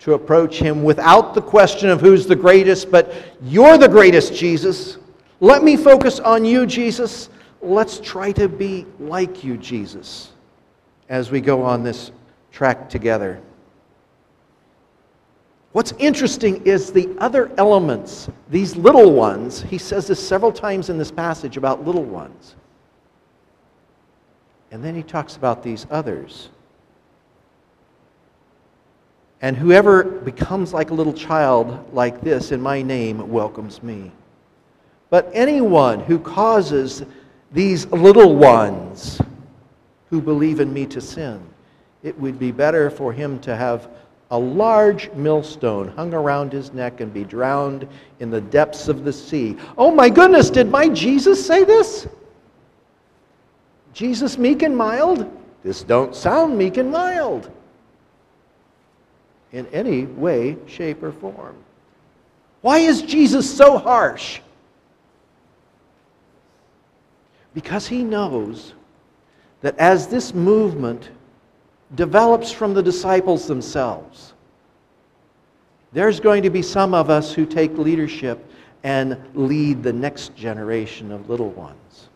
to 0.00 0.14
approach 0.14 0.58
him 0.58 0.82
without 0.82 1.34
the 1.34 1.40
question 1.40 1.88
of 1.88 2.00
who's 2.00 2.26
the 2.26 2.36
greatest, 2.36 2.90
but 2.90 3.14
you're 3.42 3.78
the 3.78 3.88
greatest, 3.88 4.34
Jesus. 4.34 4.98
Let 5.40 5.62
me 5.62 5.76
focus 5.76 6.20
on 6.20 6.44
you, 6.44 6.66
Jesus. 6.66 7.28
Let's 7.62 8.00
try 8.00 8.32
to 8.32 8.48
be 8.48 8.84
like 8.98 9.44
you, 9.44 9.56
Jesus, 9.56 10.32
as 11.08 11.30
we 11.30 11.40
go 11.40 11.62
on 11.62 11.82
this 11.82 12.10
track 12.52 12.88
together. 12.88 13.40
What's 15.74 15.92
interesting 15.98 16.64
is 16.64 16.92
the 16.92 17.08
other 17.18 17.50
elements, 17.58 18.30
these 18.48 18.76
little 18.76 19.10
ones. 19.10 19.60
He 19.60 19.76
says 19.76 20.06
this 20.06 20.24
several 20.24 20.52
times 20.52 20.88
in 20.88 20.98
this 20.98 21.10
passage 21.10 21.56
about 21.56 21.84
little 21.84 22.04
ones. 22.04 22.54
And 24.70 24.84
then 24.84 24.94
he 24.94 25.02
talks 25.02 25.34
about 25.34 25.64
these 25.64 25.84
others. 25.90 26.48
And 29.42 29.56
whoever 29.56 30.04
becomes 30.04 30.72
like 30.72 30.90
a 30.90 30.94
little 30.94 31.12
child 31.12 31.92
like 31.92 32.20
this 32.20 32.52
in 32.52 32.60
my 32.60 32.80
name 32.80 33.28
welcomes 33.28 33.82
me. 33.82 34.12
But 35.10 35.28
anyone 35.34 35.98
who 35.98 36.20
causes 36.20 37.02
these 37.50 37.86
little 37.86 38.36
ones 38.36 39.20
who 40.08 40.20
believe 40.20 40.60
in 40.60 40.72
me 40.72 40.86
to 40.86 41.00
sin, 41.00 41.44
it 42.04 42.16
would 42.20 42.38
be 42.38 42.52
better 42.52 42.90
for 42.90 43.12
him 43.12 43.40
to 43.40 43.56
have 43.56 43.88
a 44.30 44.38
large 44.38 45.10
millstone 45.12 45.88
hung 45.88 46.14
around 46.14 46.52
his 46.52 46.72
neck 46.72 47.00
and 47.00 47.12
be 47.12 47.24
drowned 47.24 47.86
in 48.20 48.30
the 48.30 48.40
depths 48.40 48.88
of 48.88 49.04
the 49.04 49.12
sea. 49.12 49.56
Oh 49.76 49.90
my 49.90 50.08
goodness, 50.08 50.50
did 50.50 50.70
my 50.70 50.88
Jesus 50.88 51.44
say 51.44 51.64
this? 51.64 52.06
Jesus 53.92 54.38
meek 54.38 54.62
and 54.62 54.76
mild? 54.76 55.30
This 55.62 55.82
don't 55.82 56.14
sound 56.14 56.58
meek 56.58 56.76
and 56.76 56.90
mild 56.90 57.50
in 59.52 59.66
any 59.68 60.04
way, 60.06 60.56
shape, 60.66 61.02
or 61.02 61.12
form. 61.12 61.56
Why 62.60 62.78
is 62.78 63.02
Jesus 63.02 63.48
so 63.56 63.78
harsh? 63.78 64.40
Because 67.54 67.86
he 67.86 68.02
knows 68.02 68.74
that 69.60 69.78
as 69.78 70.08
this 70.08 70.34
movement 70.34 71.10
develops 71.94 72.50
from 72.50 72.74
the 72.74 72.82
disciples 72.82 73.46
themselves. 73.46 74.32
There's 75.92 76.18
going 76.18 76.42
to 76.42 76.50
be 76.50 76.62
some 76.62 76.92
of 76.92 77.10
us 77.10 77.32
who 77.32 77.46
take 77.46 77.78
leadership 77.78 78.50
and 78.82 79.16
lead 79.34 79.82
the 79.82 79.92
next 79.92 80.34
generation 80.34 81.12
of 81.12 81.30
little 81.30 81.50
ones. 81.50 82.08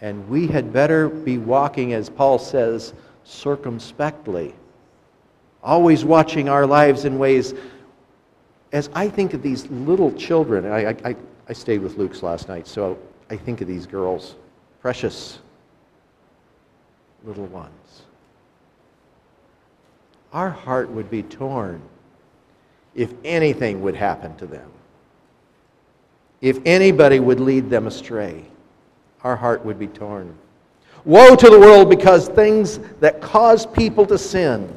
And 0.00 0.28
we 0.28 0.46
had 0.46 0.72
better 0.72 1.08
be 1.08 1.38
walking, 1.38 1.92
as 1.92 2.10
Paul 2.10 2.38
says, 2.38 2.92
circumspectly, 3.24 4.54
always 5.62 6.04
watching 6.04 6.48
our 6.48 6.66
lives 6.66 7.04
in 7.04 7.18
ways. 7.18 7.54
As 8.72 8.90
I 8.94 9.08
think 9.08 9.32
of 9.32 9.42
these 9.42 9.66
little 9.68 10.12
children, 10.12 10.66
I, 10.66 10.90
I, 10.90 11.16
I 11.48 11.52
stayed 11.52 11.82
with 11.82 11.96
Luke's 11.96 12.22
last 12.22 12.48
night, 12.48 12.66
so 12.66 12.98
I 13.30 13.36
think 13.36 13.60
of 13.60 13.68
these 13.68 13.86
girls, 13.86 14.34
precious 14.80 15.38
little 17.24 17.46
ones. 17.46 18.02
Our 20.32 20.50
heart 20.50 20.90
would 20.90 21.10
be 21.10 21.22
torn 21.22 21.82
if 22.94 23.12
anything 23.24 23.82
would 23.82 23.94
happen 23.94 24.36
to 24.36 24.46
them. 24.46 24.70
If 26.40 26.58
anybody 26.64 27.20
would 27.20 27.40
lead 27.40 27.70
them 27.70 27.86
astray, 27.86 28.44
our 29.22 29.36
heart 29.36 29.64
would 29.64 29.78
be 29.78 29.86
torn. 29.86 30.36
Woe 31.04 31.36
to 31.36 31.50
the 31.50 31.58
world 31.58 31.88
because 31.88 32.28
things 32.28 32.78
that 33.00 33.20
cause 33.20 33.66
people 33.66 34.06
to 34.06 34.18
sin, 34.18 34.72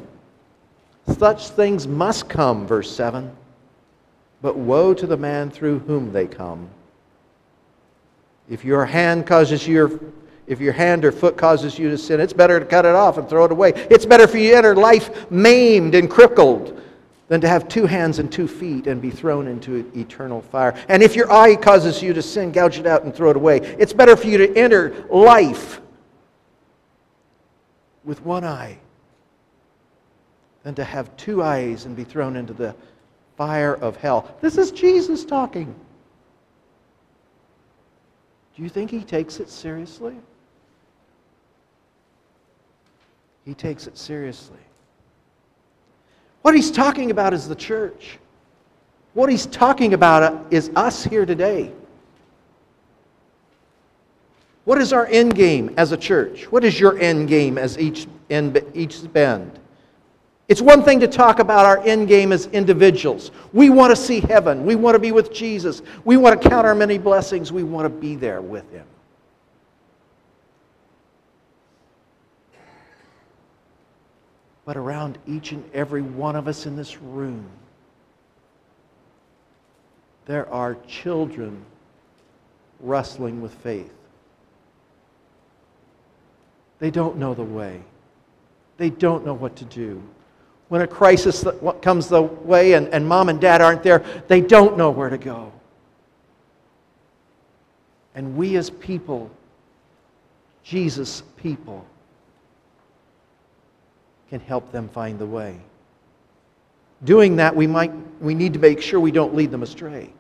such 1.18 1.50
things 1.50 1.88
must 1.88 2.30
come, 2.30 2.68
verse 2.68 2.94
7. 2.96 3.32
But 4.42 4.58
woe 4.58 4.94
to 4.94 5.08
the 5.08 5.18
man 5.18 5.50
through 5.50 5.80
whom 5.80 6.12
they 6.12 6.28
come. 6.28 6.70
If 8.50 8.64
your 8.64 8.86
hand 8.86 9.26
causes 9.26 9.68
your 9.68 10.00
if 10.48 10.60
your 10.60 10.74
hand 10.74 11.06
or 11.06 11.12
foot 11.12 11.38
causes 11.38 11.80
you 11.80 11.90
to 11.90 11.98
sin, 11.98 12.20
it's 12.20 12.34
better 12.34 12.60
to 12.60 12.66
cut 12.66 12.86
it 12.86 12.96
off 12.96 13.18
and 13.18 13.28
throw 13.28 13.46
it 13.46 13.52
away. 13.52 13.72
It's 13.90 14.06
better 14.06 14.28
for 14.28 14.38
you 14.38 14.52
to 14.52 14.58
enter 14.58 14.76
life 14.76 15.30
maimed 15.32 15.96
and 15.96 16.10
crippled 16.10 16.82
than 17.28 17.42
to 17.42 17.48
have 17.48 17.68
two 17.68 17.88
hands 17.88 18.20
and 18.20 18.32
two 18.32 18.48
feet 18.48 18.86
and 18.86 19.02
be 19.02 19.10
thrown 19.10 19.48
into 19.48 19.92
eternal 19.96 20.42
fire. 20.42 20.76
And 20.88 21.02
if 21.02 21.16
your 21.16 21.32
eye 21.32 21.56
causes 21.56 22.02
you 22.02 22.14
to 22.14 22.22
sin, 22.22 22.52
gouge 22.52 22.78
it 22.78 22.86
out 22.86 23.04
and 23.04 23.16
throw 23.16 23.32
it 23.32 23.36
away. 23.36 23.58
It's 23.80 23.94
better 23.94 24.16
for 24.16 24.28
you 24.28 24.38
to 24.38 24.56
enter 24.56 25.06
life 25.10 25.82
with 28.04 28.22
one 28.22 28.44
eye 28.44 28.78
than 30.62 30.76
to 30.76 30.84
have 30.84 31.16
two 31.18 31.42
eyes 31.42 31.86
and 31.86 31.96
be 31.96 32.04
thrown 32.04 32.36
into 32.36 32.54
the 32.54 32.76
fire 33.36 33.76
of 33.76 33.98
hell. 33.98 34.36
This 34.42 34.58
is 34.60 34.72
Jesus 34.72 35.26
talking. 35.26 35.74
Do 38.56 38.64
you 38.64 38.70
think 38.70 38.92
he 38.92 39.04
takes 39.04 39.40
it 39.40 39.50
seriously? 39.50 40.16
He 43.46 43.54
takes 43.54 43.88
it 43.88 43.98
seriously. 43.98 44.58
What 46.42 46.56
he's 46.56 46.72
talking 46.72 47.12
about 47.12 47.34
is 47.34 47.48
the 47.48 47.56
church. 47.56 48.20
What 49.14 49.30
he's 49.30 49.46
talking 49.46 49.94
about 49.94 50.24
uh, 50.24 50.44
is 50.52 50.72
us 50.76 51.04
here 51.04 51.26
today. 51.26 51.72
What 54.66 54.80
is 54.80 54.94
our 54.94 55.06
end 55.06 55.36
game 55.36 55.74
as 55.78 55.92
a 55.92 55.98
church? 55.98 56.52
What 56.52 56.64
is 56.64 56.80
your 56.80 57.00
end 57.00 57.30
game 57.30 57.58
as 57.58 57.78
each, 57.78 58.08
end, 58.32 58.62
each 58.74 59.12
bend? 59.14 59.60
It's 60.48 60.62
one 60.62 60.84
thing 60.84 61.00
to 61.00 61.08
talk 61.08 61.40
about 61.40 61.66
our 61.66 61.80
end 61.86 62.08
game 62.08 62.32
as 62.32 62.48
individuals. 62.48 63.32
We 63.54 63.70
want 63.70 63.92
to 63.92 63.96
see 63.96 64.20
heaven. 64.20 64.66
We 64.66 64.76
want 64.76 64.96
to 64.96 65.00
be 65.00 65.12
with 65.12 65.32
Jesus. 65.32 65.82
We 66.04 66.18
want 66.18 66.40
to 66.40 66.50
count 66.50 66.68
our 66.68 66.76
many 66.76 66.98
blessings. 66.98 67.52
We 67.52 67.64
want 67.64 67.86
to 67.86 67.90
be 67.90 68.16
there 68.16 68.42
with 68.42 68.70
Him. 68.72 68.86
But 74.66 74.78
around 74.78 75.20
each 75.28 75.52
and 75.52 75.64
every 75.74 76.02
one 76.02 76.36
of 76.36 76.48
us 76.48 76.66
in 76.66 76.76
this 76.76 77.00
room, 77.00 77.46
there 80.26 80.52
are 80.52 80.76
children 80.88 81.64
wrestling 82.80 83.42
with 83.42 83.54
faith. 83.54 83.94
They 86.80 86.92
don't 86.92 87.18
know 87.18 87.34
the 87.34 87.44
way. 87.44 87.82
They 88.78 88.90
don't 88.90 89.26
know 89.26 89.34
what 89.34 89.56
to 89.58 89.66
do. 89.66 90.02
When 90.68 90.82
a 90.82 90.88
crisis 90.88 91.46
comes 91.82 92.08
the 92.08 92.24
way 92.24 92.74
and, 92.74 92.88
and 92.90 93.08
mom 93.08 93.30
and 93.30 93.40
dad 93.40 93.62
aren't 93.62 93.84
there, 93.84 94.04
they 94.28 94.42
don't 94.42 94.78
know 94.78 94.90
where 94.90 95.10
to 95.10 95.18
go. 95.18 95.54
And 98.16 98.36
we 98.36 98.56
as 98.58 98.70
people, 98.70 99.30
Jesus 100.64 101.22
people, 101.38 101.86
can 104.30 104.40
help 104.40 104.72
them 104.72 104.90
find 104.90 105.20
the 105.20 105.26
way. 105.26 105.60
Doing 107.04 107.36
that, 107.36 107.56
we, 107.56 107.68
might, 107.68 107.92
we 108.22 108.34
need 108.34 108.54
to 108.54 108.60
make 108.60 108.82
sure 108.82 109.00
we 109.00 109.12
don't 109.12 109.36
lead 109.36 109.52
them 109.52 109.64
astray. 109.64 110.12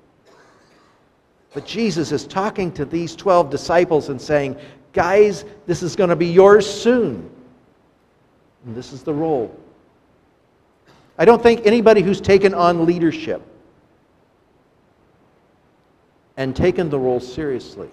But 1.54 1.66
Jesus 1.66 2.12
is 2.12 2.28
talking 2.28 2.72
to 2.74 2.86
these 2.86 3.16
12 3.16 3.50
disciples 3.50 4.10
and 4.10 4.22
saying, 4.22 4.58
Guys, 4.92 5.46
this 5.66 5.84
is 5.84 5.96
going 5.96 6.10
to 6.10 6.16
be 6.16 6.28
yours 6.28 6.70
soon. 6.70 7.30
And 8.66 8.76
this 8.76 8.94
is 8.94 9.04
the 9.04 9.14
role. 9.14 9.58
I 11.18 11.26
don't 11.26 11.42
think 11.42 11.66
anybody 11.66 12.02
who's 12.02 12.22
taken 12.22 12.54
on 12.54 12.86
leadership 12.86 13.42
and 16.38 16.56
taken 16.56 16.90
the 16.90 17.00
role 17.00 17.20
seriously 17.20 17.90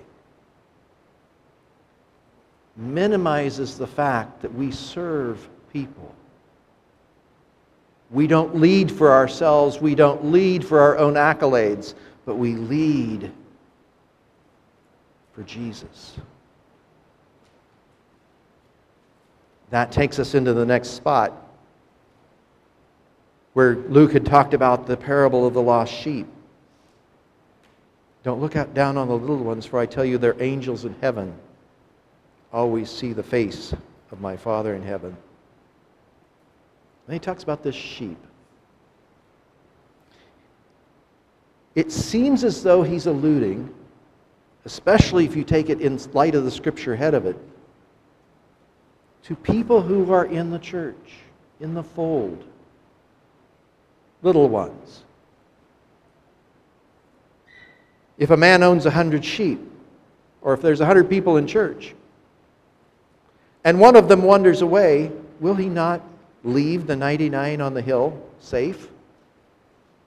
minimizes 2.76 3.76
the 3.76 3.86
fact 3.86 4.42
that 4.42 4.52
we 4.52 4.70
serve 4.70 5.48
people. 5.72 6.14
We 8.10 8.26
don't 8.26 8.56
lead 8.56 8.92
for 8.92 9.12
ourselves, 9.12 9.80
we 9.80 9.94
don't 9.94 10.30
lead 10.30 10.64
for 10.64 10.80
our 10.80 10.98
own 10.98 11.14
accolades, 11.14 11.94
but 12.26 12.36
we 12.36 12.54
lead 12.54 13.32
for 15.32 15.42
Jesus. 15.44 16.14
That 19.70 19.90
takes 19.90 20.18
us 20.18 20.34
into 20.34 20.52
the 20.52 20.66
next 20.66 20.90
spot 20.90 21.32
where 23.54 23.76
Luke 23.76 24.12
had 24.12 24.24
talked 24.26 24.54
about 24.54 24.86
the 24.86 24.96
parable 24.96 25.46
of 25.46 25.54
the 25.54 25.62
lost 25.62 25.92
sheep. 25.92 26.26
Don't 28.22 28.40
look 28.40 28.56
out, 28.56 28.72
down 28.72 28.96
on 28.96 29.08
the 29.08 29.14
little 29.14 29.38
ones, 29.38 29.66
for 29.66 29.78
I 29.78 29.86
tell 29.86 30.04
you, 30.04 30.16
they're 30.18 30.40
angels 30.40 30.84
in 30.84 30.94
heaven. 31.00 31.34
Always 32.52 32.90
see 32.90 33.12
the 33.12 33.22
face 33.22 33.74
of 34.10 34.20
my 34.20 34.36
Father 34.36 34.74
in 34.74 34.82
heaven. 34.82 35.16
And 37.06 37.14
he 37.14 37.18
talks 37.18 37.42
about 37.42 37.62
this 37.62 37.74
sheep. 37.74 38.18
It 41.74 41.90
seems 41.90 42.44
as 42.44 42.62
though 42.62 42.82
he's 42.82 43.06
alluding 43.06 43.72
especially 44.64 45.24
if 45.24 45.34
you 45.34 45.44
take 45.44 45.70
it 45.70 45.80
in 45.80 45.98
light 46.12 46.34
of 46.34 46.44
the 46.44 46.50
scripture 46.50 46.94
ahead 46.94 47.14
of 47.14 47.26
it, 47.26 47.36
to 49.24 49.34
people 49.36 49.80
who 49.80 50.12
are 50.12 50.26
in 50.26 50.50
the 50.50 50.58
church, 50.58 51.14
in 51.60 51.74
the 51.74 51.82
fold, 51.82 52.44
little 54.22 54.48
ones. 54.48 55.02
If 58.18 58.30
a 58.30 58.36
man 58.36 58.62
owns 58.62 58.86
a 58.86 58.90
hundred 58.90 59.24
sheep, 59.24 59.60
or 60.42 60.54
if 60.54 60.62
there's 60.62 60.80
a 60.80 60.86
hundred 60.86 61.08
people 61.08 61.36
in 61.36 61.46
church, 61.46 61.94
and 63.64 63.80
one 63.80 63.96
of 63.96 64.08
them 64.08 64.22
wanders 64.22 64.62
away, 64.62 65.10
will 65.40 65.54
he 65.54 65.68
not 65.68 66.00
leave 66.44 66.86
the 66.86 66.96
99 66.96 67.60
on 67.60 67.74
the 67.74 67.82
hill 67.82 68.20
safe 68.40 68.88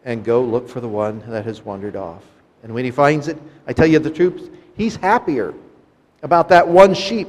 and 0.03 0.23
go 0.23 0.43
look 0.43 0.69
for 0.69 0.81
the 0.81 0.87
one 0.87 1.23
that 1.27 1.45
has 1.45 1.63
wandered 1.63 1.95
off? 1.95 2.23
And 2.63 2.73
when 2.73 2.85
he 2.85 2.91
finds 2.91 3.27
it, 3.27 3.37
I 3.67 3.73
tell 3.73 3.87
you 3.87 3.99
the 3.99 4.09
truth, 4.09 4.49
he's 4.75 4.95
happier 4.95 5.53
about 6.23 6.49
that 6.49 6.67
one 6.67 6.93
sheep 6.93 7.27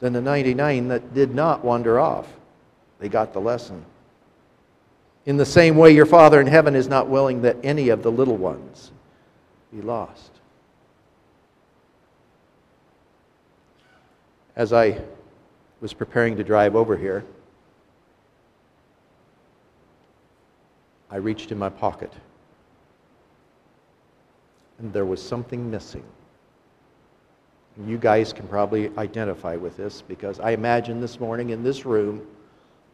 than 0.00 0.12
the 0.12 0.20
99 0.20 0.88
that 0.88 1.14
did 1.14 1.34
not 1.34 1.64
wander 1.64 1.98
off. 1.98 2.26
They 2.98 3.08
got 3.08 3.32
the 3.32 3.40
lesson. 3.40 3.84
In 5.26 5.36
the 5.36 5.46
same 5.46 5.76
way, 5.76 5.90
your 5.90 6.06
Father 6.06 6.40
in 6.40 6.46
heaven 6.46 6.74
is 6.74 6.88
not 6.88 7.08
willing 7.08 7.42
that 7.42 7.56
any 7.62 7.88
of 7.88 8.02
the 8.02 8.10
little 8.10 8.36
ones 8.36 8.92
be 9.74 9.82
lost. 9.82 10.30
As 14.54 14.72
I 14.72 15.00
was 15.80 15.92
preparing 15.92 16.36
to 16.36 16.44
drive 16.44 16.74
over 16.74 16.96
here, 16.96 17.24
I 21.10 21.16
reached 21.16 21.52
in 21.52 21.58
my 21.58 21.68
pocket 21.68 22.12
and 24.78 24.92
there 24.92 25.06
was 25.06 25.22
something 25.22 25.70
missing. 25.70 26.04
You 27.86 27.98
guys 27.98 28.32
can 28.32 28.48
probably 28.48 28.90
identify 28.96 29.56
with 29.56 29.76
this 29.76 30.02
because 30.02 30.40
I 30.40 30.50
imagine 30.52 31.00
this 31.00 31.20
morning 31.20 31.50
in 31.50 31.62
this 31.62 31.84
room, 31.84 32.26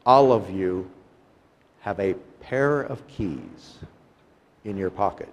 all 0.05 0.33
of 0.33 0.51
you 0.51 0.91
have 1.81 2.01
a 2.01 2.15
pair 2.41 2.83
of 2.83 3.07
keys 3.07 3.79
in 4.65 4.77
your 4.77 4.91
pocket. 4.91 5.29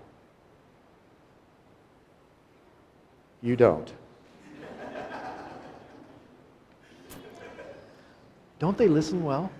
You 3.41 3.55
don't. 3.55 3.91
don't 8.59 8.77
they 8.77 8.87
listen 8.87 9.23
well? 9.23 9.51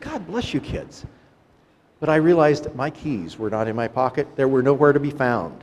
God 0.00 0.26
bless 0.26 0.54
you, 0.54 0.60
kids. 0.60 1.06
But 2.00 2.08
I 2.08 2.16
realized 2.16 2.64
that 2.64 2.74
my 2.74 2.90
keys 2.90 3.38
were 3.38 3.50
not 3.50 3.68
in 3.68 3.76
my 3.76 3.86
pocket. 3.86 4.26
They 4.34 4.46
were 4.46 4.62
nowhere 4.62 4.92
to 4.92 5.00
be 5.00 5.10
found. 5.10 5.62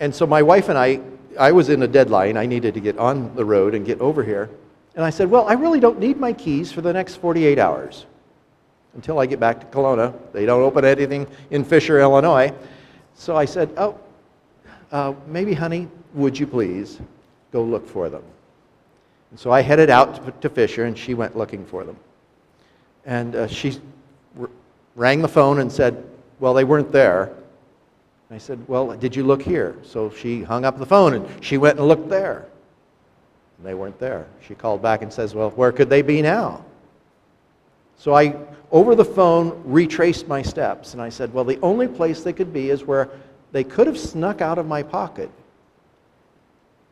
And 0.00 0.14
so 0.14 0.26
my 0.26 0.42
wife 0.42 0.68
and 0.68 0.78
I, 0.78 1.00
I 1.38 1.52
was 1.52 1.70
in 1.70 1.82
a 1.82 1.88
deadline. 1.88 2.36
I 2.36 2.46
needed 2.46 2.74
to 2.74 2.80
get 2.80 2.98
on 2.98 3.34
the 3.34 3.44
road 3.44 3.74
and 3.74 3.84
get 3.84 4.00
over 4.00 4.22
here. 4.22 4.50
And 4.94 5.04
I 5.04 5.10
said, 5.10 5.30
Well, 5.30 5.48
I 5.48 5.54
really 5.54 5.80
don't 5.80 5.98
need 5.98 6.18
my 6.18 6.32
keys 6.32 6.70
for 6.70 6.82
the 6.82 6.92
next 6.92 7.16
48 7.16 7.58
hours 7.58 8.06
until 8.94 9.18
I 9.18 9.26
get 9.26 9.40
back 9.40 9.60
to 9.60 9.66
Kalona. 9.66 10.14
They 10.32 10.44
don't 10.46 10.62
open 10.62 10.84
anything 10.84 11.26
in 11.50 11.64
Fisher, 11.64 12.00
Illinois. 12.00 12.52
So 13.14 13.36
I 13.36 13.44
said, 13.44 13.70
Oh, 13.76 13.98
uh, 14.92 15.14
maybe, 15.26 15.54
honey, 15.54 15.88
would 16.14 16.38
you 16.38 16.46
please 16.46 17.00
go 17.52 17.62
look 17.62 17.88
for 17.88 18.08
them? 18.08 18.22
And 19.30 19.38
so 19.38 19.50
I 19.50 19.60
headed 19.60 19.90
out 19.90 20.24
to, 20.24 20.32
to 20.32 20.48
Fisher, 20.48 20.84
and 20.84 20.96
she 20.96 21.14
went 21.14 21.36
looking 21.36 21.64
for 21.64 21.84
them. 21.84 21.96
And 23.04 23.34
uh, 23.34 23.46
she 23.46 23.80
rang 24.94 25.22
the 25.22 25.28
phone 25.28 25.60
and 25.60 25.70
said, 25.70 26.04
Well, 26.40 26.54
they 26.54 26.64
weren't 26.64 26.92
there. 26.92 27.24
And 28.28 28.36
I 28.36 28.38
said, 28.38 28.66
Well, 28.68 28.96
did 28.96 29.16
you 29.16 29.24
look 29.24 29.40
here? 29.40 29.76
So 29.82 30.10
she 30.10 30.42
hung 30.42 30.64
up 30.64 30.78
the 30.78 30.86
phone 30.86 31.14
and 31.14 31.44
she 31.44 31.56
went 31.56 31.78
and 31.78 31.88
looked 31.88 32.08
there. 32.08 32.46
And 33.56 33.66
they 33.66 33.74
weren't 33.74 33.98
there. 33.98 34.26
She 34.46 34.54
called 34.54 34.82
back 34.82 35.02
and 35.02 35.12
says, 35.12 35.34
Well, 35.34 35.50
where 35.50 35.72
could 35.72 35.88
they 35.88 36.02
be 36.02 36.20
now? 36.20 36.64
So 37.96 38.14
I, 38.14 38.36
over 38.70 38.94
the 38.94 39.04
phone, 39.04 39.60
retraced 39.64 40.28
my 40.28 40.42
steps. 40.42 40.92
And 40.92 41.02
I 41.02 41.08
said, 41.08 41.32
Well, 41.32 41.44
the 41.44 41.60
only 41.60 41.88
place 41.88 42.22
they 42.22 42.32
could 42.32 42.52
be 42.52 42.70
is 42.70 42.84
where 42.84 43.08
they 43.52 43.64
could 43.64 43.86
have 43.86 43.98
snuck 43.98 44.40
out 44.40 44.58
of 44.58 44.66
my 44.66 44.82
pocket. 44.82 45.30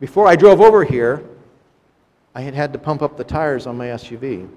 Before 0.00 0.26
I 0.26 0.36
drove 0.36 0.60
over 0.60 0.84
here, 0.84 1.24
I 2.34 2.42
had 2.42 2.54
had 2.54 2.72
to 2.74 2.78
pump 2.78 3.02
up 3.02 3.16
the 3.16 3.24
tires 3.24 3.66
on 3.66 3.76
my 3.76 3.86
SUV. 3.86 4.48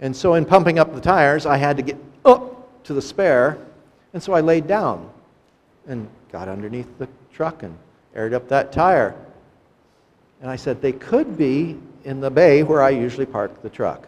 And 0.00 0.14
so, 0.16 0.34
in 0.34 0.44
pumping 0.44 0.78
up 0.78 0.94
the 0.94 1.00
tires, 1.00 1.44
I 1.44 1.56
had 1.56 1.76
to 1.76 1.82
get 1.82 1.96
up 2.24 2.84
to 2.84 2.94
the 2.94 3.02
spare. 3.02 3.58
And 4.12 4.22
so 4.22 4.32
I 4.32 4.40
laid 4.40 4.66
down 4.66 5.10
and 5.86 6.08
got 6.32 6.48
underneath 6.48 6.98
the 6.98 7.08
truck 7.32 7.62
and 7.62 7.76
aired 8.14 8.34
up 8.34 8.48
that 8.48 8.72
tire. 8.72 9.14
And 10.40 10.50
I 10.50 10.56
said, 10.56 10.80
they 10.80 10.92
could 10.92 11.36
be 11.36 11.78
in 12.04 12.20
the 12.20 12.30
bay 12.30 12.62
where 12.62 12.82
I 12.82 12.90
usually 12.90 13.26
park 13.26 13.60
the 13.62 13.68
truck. 13.68 14.06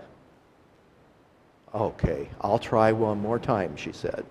Okay, 1.75 2.29
I'll 2.41 2.59
try 2.59 2.93
one 2.93 3.21
more 3.21 3.39
time, 3.39 3.77
she 3.77 3.93
said. 3.93 4.25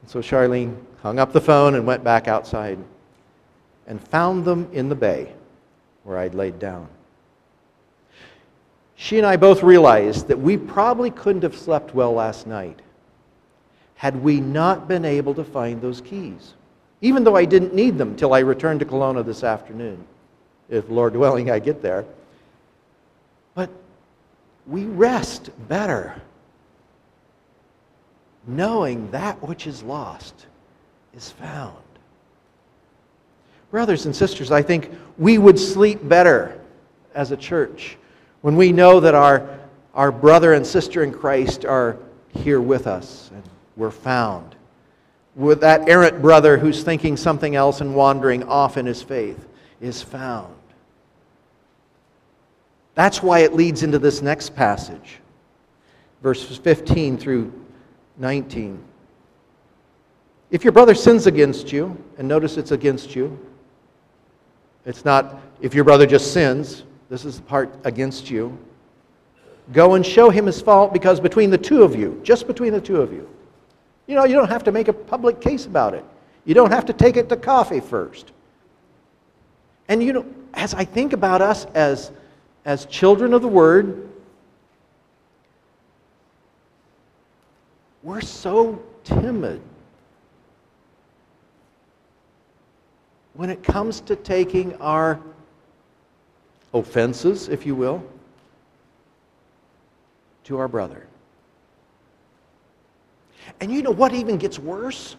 And 0.00 0.10
so 0.10 0.20
Charlene 0.20 0.76
hung 1.02 1.18
up 1.18 1.32
the 1.32 1.40
phone 1.40 1.74
and 1.74 1.86
went 1.86 2.02
back 2.02 2.28
outside 2.28 2.78
and 3.86 4.00
found 4.08 4.44
them 4.44 4.68
in 4.72 4.88
the 4.88 4.94
bay 4.94 5.32
where 6.04 6.18
I'd 6.18 6.34
laid 6.34 6.58
down 6.58 6.88
she 9.02 9.18
and 9.18 9.26
I 9.26 9.34
both 9.34 9.64
realized 9.64 10.28
that 10.28 10.38
we 10.38 10.56
probably 10.56 11.10
couldn't 11.10 11.42
have 11.42 11.56
slept 11.56 11.92
well 11.92 12.12
last 12.12 12.46
night 12.46 12.78
had 13.96 14.14
we 14.22 14.40
not 14.40 14.86
been 14.86 15.04
able 15.04 15.34
to 15.34 15.42
find 15.42 15.82
those 15.82 16.00
keys, 16.00 16.54
even 17.00 17.24
though 17.24 17.34
I 17.34 17.44
didn't 17.44 17.74
need 17.74 17.98
them 17.98 18.14
till 18.14 18.32
I 18.32 18.38
returned 18.38 18.78
to 18.78 18.86
Kalona 18.86 19.26
this 19.26 19.42
afternoon, 19.42 20.04
if 20.70 20.88
Lord 20.88 21.16
willing 21.16 21.50
I 21.50 21.58
get 21.58 21.82
there. 21.82 22.04
But 23.56 23.70
we 24.68 24.84
rest 24.84 25.50
better 25.66 26.22
knowing 28.46 29.10
that 29.10 29.42
which 29.42 29.66
is 29.66 29.82
lost 29.82 30.46
is 31.12 31.28
found. 31.28 31.74
Brothers 33.72 34.06
and 34.06 34.14
sisters, 34.14 34.52
I 34.52 34.62
think 34.62 34.92
we 35.18 35.38
would 35.38 35.58
sleep 35.58 36.08
better 36.08 36.60
as 37.16 37.32
a 37.32 37.36
church 37.36 37.96
when 38.42 38.56
we 38.56 38.72
know 38.72 39.00
that 39.00 39.14
our, 39.14 39.58
our 39.94 40.12
brother 40.12 40.52
and 40.52 40.66
sister 40.66 41.02
in 41.02 41.12
Christ 41.12 41.64
are 41.64 41.96
here 42.34 42.60
with 42.60 42.86
us 42.86 43.30
and 43.32 43.42
we're 43.76 43.90
found. 43.90 44.54
With 45.34 45.60
that 45.60 45.88
errant 45.88 46.20
brother 46.20 46.58
who's 46.58 46.82
thinking 46.82 47.16
something 47.16 47.56
else 47.56 47.80
and 47.80 47.94
wandering 47.94 48.44
off 48.44 48.76
in 48.76 48.84
his 48.84 49.00
faith 49.02 49.48
is 49.80 50.02
found. 50.02 50.54
That's 52.94 53.22
why 53.22 53.40
it 53.40 53.54
leads 53.54 53.82
into 53.82 53.98
this 53.98 54.20
next 54.20 54.54
passage, 54.54 55.18
verses 56.22 56.58
15 56.58 57.16
through 57.16 57.50
19. 58.18 58.82
If 60.50 60.64
your 60.64 60.72
brother 60.72 60.94
sins 60.94 61.26
against 61.26 61.72
you, 61.72 61.96
and 62.18 62.28
notice 62.28 62.58
it's 62.58 62.72
against 62.72 63.16
you, 63.16 63.38
it's 64.84 65.06
not 65.06 65.40
if 65.62 65.74
your 65.74 65.84
brother 65.84 66.06
just 66.06 66.34
sins, 66.34 66.82
this 67.12 67.26
is 67.26 67.36
the 67.36 67.42
part 67.42 67.70
against 67.84 68.30
you. 68.30 68.58
Go 69.74 69.96
and 69.96 70.04
show 70.04 70.30
him 70.30 70.46
his 70.46 70.62
fault 70.62 70.94
because 70.94 71.20
between 71.20 71.50
the 71.50 71.58
two 71.58 71.82
of 71.82 71.94
you, 71.94 72.18
just 72.24 72.46
between 72.46 72.72
the 72.72 72.80
two 72.80 73.02
of 73.02 73.12
you, 73.12 73.28
you 74.06 74.14
know, 74.14 74.24
you 74.24 74.34
don't 74.34 74.48
have 74.48 74.64
to 74.64 74.72
make 74.72 74.88
a 74.88 74.94
public 74.94 75.38
case 75.38 75.66
about 75.66 75.92
it. 75.92 76.06
You 76.46 76.54
don't 76.54 76.70
have 76.70 76.86
to 76.86 76.94
take 76.94 77.18
it 77.18 77.28
to 77.28 77.36
coffee 77.36 77.80
first. 77.80 78.32
And 79.88 80.02
you 80.02 80.14
know, 80.14 80.26
as 80.54 80.72
I 80.72 80.86
think 80.86 81.12
about 81.12 81.42
us 81.42 81.66
as, 81.74 82.12
as 82.64 82.86
children 82.86 83.34
of 83.34 83.42
the 83.42 83.48
Word, 83.48 84.08
we're 88.02 88.22
so 88.22 88.82
timid 89.04 89.60
when 93.34 93.50
it 93.50 93.62
comes 93.62 94.00
to 94.00 94.16
taking 94.16 94.74
our 94.76 95.20
offenses, 96.74 97.48
if 97.48 97.66
you 97.66 97.74
will, 97.74 98.02
to 100.44 100.58
our 100.58 100.68
brother. 100.68 101.06
And 103.60 103.70
you 103.70 103.82
know 103.82 103.90
what 103.90 104.12
even 104.12 104.38
gets 104.38 104.58
worse? 104.58 105.16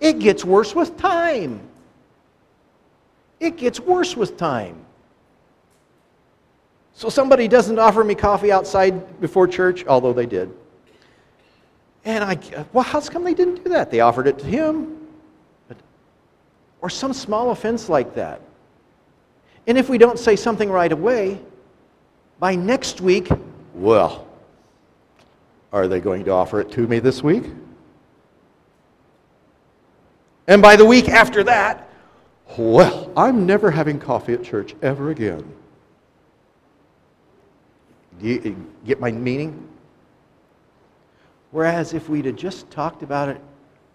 It 0.00 0.18
gets 0.18 0.44
worse 0.44 0.74
with 0.74 0.96
time. 0.96 1.60
It 3.38 3.56
gets 3.56 3.80
worse 3.80 4.16
with 4.16 4.36
time. 4.36 4.76
So 6.94 7.08
somebody 7.08 7.48
doesn't 7.48 7.78
offer 7.78 8.04
me 8.04 8.14
coffee 8.14 8.52
outside 8.52 9.20
before 9.20 9.48
church, 9.48 9.86
although 9.86 10.12
they 10.12 10.26
did. 10.26 10.52
And 12.04 12.22
I, 12.24 12.38
well, 12.72 12.84
how 12.84 13.00
come 13.00 13.24
they 13.24 13.34
didn't 13.34 13.64
do 13.64 13.70
that? 13.70 13.90
They 13.90 14.00
offered 14.00 14.26
it 14.26 14.38
to 14.38 14.44
him. 14.44 15.08
Or 16.82 16.90
some 16.90 17.12
small 17.12 17.50
offense 17.50 17.88
like 17.88 18.14
that. 18.14 18.40
And 19.66 19.78
if 19.78 19.88
we 19.88 19.98
don't 19.98 20.18
say 20.18 20.36
something 20.36 20.70
right 20.70 20.92
away, 20.92 21.40
by 22.38 22.54
next 22.54 23.00
week, 23.00 23.28
well, 23.74 24.26
are 25.72 25.86
they 25.86 26.00
going 26.00 26.24
to 26.24 26.30
offer 26.30 26.60
it 26.60 26.70
to 26.72 26.86
me 26.86 26.98
this 26.98 27.22
week? 27.22 27.44
And 30.48 30.60
by 30.60 30.76
the 30.76 30.84
week 30.84 31.08
after 31.08 31.44
that, 31.44 31.88
well, 32.58 33.12
I'm 33.16 33.46
never 33.46 33.70
having 33.70 34.00
coffee 34.00 34.32
at 34.32 34.42
church 34.42 34.74
ever 34.82 35.10
again. 35.10 35.44
Do 38.20 38.28
you 38.28 38.40
eh, 38.44 38.52
get 38.84 39.00
my 39.00 39.12
meaning? 39.12 39.68
Whereas 41.52 41.94
if 41.94 42.08
we'd 42.08 42.24
have 42.24 42.36
just 42.36 42.70
talked 42.70 43.02
about 43.02 43.28
it 43.28 43.40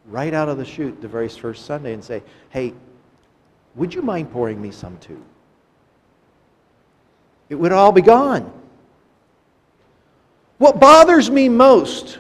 right 0.08 0.34
out 0.34 0.50
of 0.50 0.58
the 0.58 0.66
chute 0.66 1.02
the 1.02 1.08
very 1.08 1.28
first 1.28 1.66
Sunday 1.66 1.94
and 1.94 2.04
say, 2.04 2.24
hey, 2.50 2.74
would 3.76 3.94
you 3.94 4.02
mind 4.02 4.32
pouring 4.32 4.62
me 4.62 4.72
some 4.72 4.98
too? 5.00 5.22
It 7.56 7.60
would 7.60 7.72
all 7.72 7.94
be 7.94 8.02
gone. 8.02 8.52
What 10.58 10.78
bothers 10.78 11.32
me 11.32 11.48
most 11.48 12.20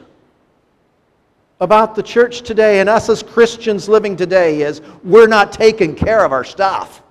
about 1.60 1.94
the 1.94 2.02
church 2.02 2.44
today 2.44 2.80
and 2.80 2.88
us 2.88 3.10
as 3.10 3.22
Christians 3.22 3.90
living 3.90 4.16
today 4.16 4.62
is 4.62 4.80
we're 5.04 5.28
not 5.28 5.52
taking 5.52 5.94
care 5.94 6.24
of 6.24 6.32
our 6.32 6.46
stuff. 6.46 7.04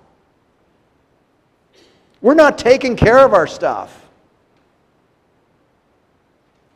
We're 2.19 2.33
not 2.33 2.57
taking 2.57 2.95
care 2.95 3.19
of 3.19 3.35
our 3.35 3.45
stuff. 3.45 4.07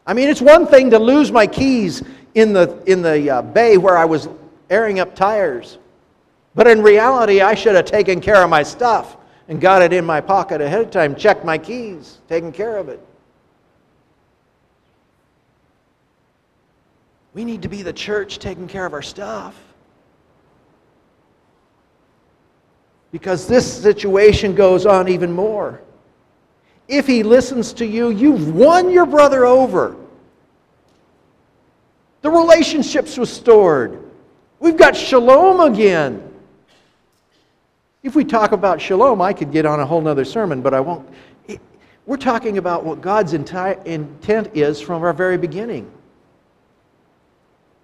I 0.06 0.14
mean, 0.14 0.30
it's 0.30 0.42
one 0.42 0.68
thing 0.68 0.92
to 0.92 1.00
lose 1.00 1.32
my 1.32 1.48
keys 1.48 2.04
in 2.36 2.54
the, 2.54 2.80
in 2.86 3.02
the 3.02 3.28
uh, 3.28 3.42
bay 3.42 3.78
where 3.78 3.98
I 3.98 4.06
was 4.06 4.30
airing 4.70 5.00
up 5.00 5.16
tires. 5.16 5.80
But 6.54 6.68
in 6.68 6.84
reality, 6.84 7.42
I 7.42 7.56
should 7.56 7.74
have 7.74 7.86
taken 7.86 8.22
care 8.22 8.44
of 8.44 8.52
my 8.52 8.62
stuff 8.62 9.16
and 9.50 9.60
got 9.60 9.82
it 9.82 9.92
in 9.92 10.06
my 10.06 10.22
pocket 10.22 10.62
ahead 10.62 10.82
of 10.82 10.92
time, 10.92 11.16
checked 11.16 11.44
my 11.44 11.58
keys, 11.58 12.20
taken 12.30 12.52
care 12.52 12.78
of 12.78 12.88
it. 12.88 13.04
We 17.34 17.44
need 17.44 17.64
to 17.64 17.68
be 17.68 17.82
the 17.82 17.94
church 17.94 18.38
taking 18.38 18.68
care 18.68 18.86
of 18.86 18.94
our 18.94 19.02
stuff. 19.02 19.56
Because 23.12 23.48
this 23.48 23.82
situation 23.82 24.54
goes 24.54 24.86
on 24.86 25.08
even 25.08 25.32
more. 25.32 25.82
If 26.88 27.08
he 27.08 27.24
listens 27.24 27.74
to 27.74 27.86
you, 27.86 28.12
you've 28.12 28.54
won 28.54 28.92
your 28.92 29.08
brother 29.08 29.46
over. 29.46 29.96
The 32.22 32.30
relationship's 32.30 33.18
restored. 33.18 34.04
We've 34.60 34.78
got 34.78 34.96
shalom 34.96 35.60
again. 35.62 36.29
If 38.02 38.16
we 38.16 38.24
talk 38.24 38.54
about 38.54 38.80
shalom, 38.80 39.22
I 39.22 39.34
could 39.34 39.52
get 39.52 39.66
on 39.66 39.80
a 39.80 39.86
whole 39.86 40.08
other 40.08 40.26
sermon, 40.26 40.62
but 40.62 40.74
I 40.74 40.80
won't. 40.80 41.08
We're 42.06 42.18
talking 42.18 42.58
about 42.58 42.86
what 42.86 43.02
God's 43.02 43.34
intent 43.34 44.52
is 44.56 44.82
from 44.82 45.04
our 45.04 45.14
very 45.14 45.38
beginning. 45.38 45.92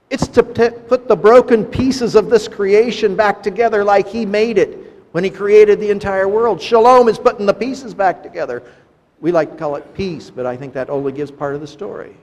It's 0.09 0.27
to 0.29 0.41
put 0.41 1.07
the 1.07 1.15
broken 1.15 1.65
pieces 1.65 2.15
of 2.15 2.29
this 2.29 2.47
creation 2.47 3.15
back 3.15 3.43
together 3.43 3.83
like 3.83 4.07
He 4.07 4.25
made 4.25 4.57
it 4.57 4.93
when 5.11 5.23
He 5.23 5.29
created 5.29 5.79
the 5.79 5.89
entire 5.91 6.27
world. 6.27 6.61
Shalom 6.61 7.07
is 7.07 7.19
putting 7.19 7.45
the 7.45 7.53
pieces 7.53 7.93
back 7.93 8.23
together. 8.23 8.63
We 9.19 9.31
like 9.31 9.51
to 9.51 9.57
call 9.57 9.75
it 9.75 9.93
peace, 9.93 10.29
but 10.29 10.45
I 10.45 10.55
think 10.57 10.73
that 10.73 10.89
only 10.89 11.11
gives 11.11 11.31
part 11.31 11.55
of 11.55 11.61
the 11.61 11.67
story. 11.67 12.15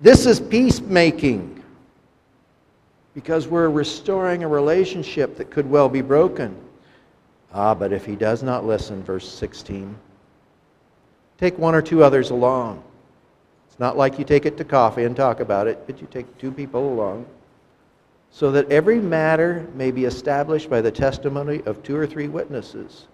This 0.00 0.24
is 0.24 0.40
peacemaking 0.40 1.59
because 3.20 3.46
we're 3.46 3.68
restoring 3.68 4.44
a 4.44 4.48
relationship 4.48 5.36
that 5.36 5.50
could 5.50 5.68
well 5.68 5.90
be 5.90 6.00
broken. 6.00 6.56
Ah, 7.52 7.74
but 7.74 7.92
if 7.92 8.06
he 8.06 8.16
does 8.16 8.42
not 8.42 8.64
listen, 8.64 9.02
verse 9.02 9.30
16, 9.30 9.94
take 11.36 11.58
one 11.58 11.74
or 11.74 11.82
two 11.82 12.02
others 12.02 12.30
along. 12.30 12.82
It's 13.68 13.78
not 13.78 13.98
like 13.98 14.18
you 14.18 14.24
take 14.24 14.46
it 14.46 14.56
to 14.56 14.64
coffee 14.64 15.04
and 15.04 15.14
talk 15.14 15.40
about 15.40 15.66
it, 15.66 15.86
but 15.86 16.00
you 16.00 16.08
take 16.10 16.38
two 16.38 16.50
people 16.50 16.94
along 16.94 17.26
so 18.30 18.50
that 18.52 18.72
every 18.72 19.00
matter 19.00 19.68
may 19.74 19.90
be 19.90 20.06
established 20.06 20.70
by 20.70 20.80
the 20.80 20.90
testimony 20.90 21.60
of 21.66 21.82
two 21.82 21.96
or 21.96 22.06
three 22.06 22.28
witnesses. 22.28 23.06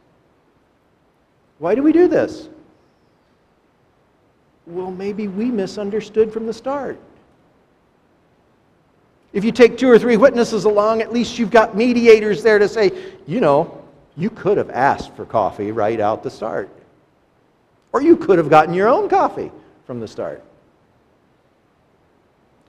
Why 1.58 1.74
do 1.74 1.82
we 1.82 1.90
do 1.90 2.06
this? 2.06 2.48
Well, 4.66 4.92
maybe 4.92 5.26
we 5.26 5.46
misunderstood 5.46 6.32
from 6.32 6.46
the 6.46 6.54
start. 6.54 7.00
If 9.36 9.44
you 9.44 9.52
take 9.52 9.76
two 9.76 9.90
or 9.90 9.98
three 9.98 10.16
witnesses 10.16 10.64
along, 10.64 11.02
at 11.02 11.12
least 11.12 11.38
you've 11.38 11.50
got 11.50 11.76
mediators 11.76 12.42
there 12.42 12.58
to 12.58 12.66
say, 12.66 12.90
you 13.26 13.38
know, 13.38 13.84
you 14.16 14.30
could 14.30 14.56
have 14.56 14.70
asked 14.70 15.14
for 15.14 15.26
coffee 15.26 15.72
right 15.72 16.00
out 16.00 16.22
the 16.22 16.30
start. 16.30 16.70
Or 17.92 18.00
you 18.00 18.16
could 18.16 18.38
have 18.38 18.48
gotten 18.48 18.72
your 18.72 18.88
own 18.88 19.10
coffee 19.10 19.52
from 19.84 20.00
the 20.00 20.08
start. 20.08 20.42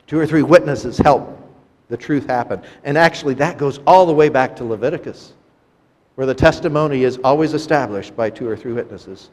Two 0.08 0.20
or 0.20 0.28
three 0.28 0.42
witnesses 0.42 0.98
help 0.98 1.40
the 1.88 1.96
truth 1.96 2.28
happen. 2.28 2.62
And 2.84 2.98
actually, 2.98 3.36
that 3.36 3.58
goes 3.58 3.80
all 3.88 4.06
the 4.06 4.14
way 4.14 4.28
back 4.28 4.54
to 4.58 4.66
Leviticus, 4.66 5.36
where 6.16 6.28
the 6.28 6.36
testimony 6.36 7.06
is 7.06 7.18
always 7.24 7.54
established 7.54 8.14
by 8.14 8.30
two 8.30 8.46
or 8.46 8.58
three 8.58 8.74
witnesses. 8.74 9.30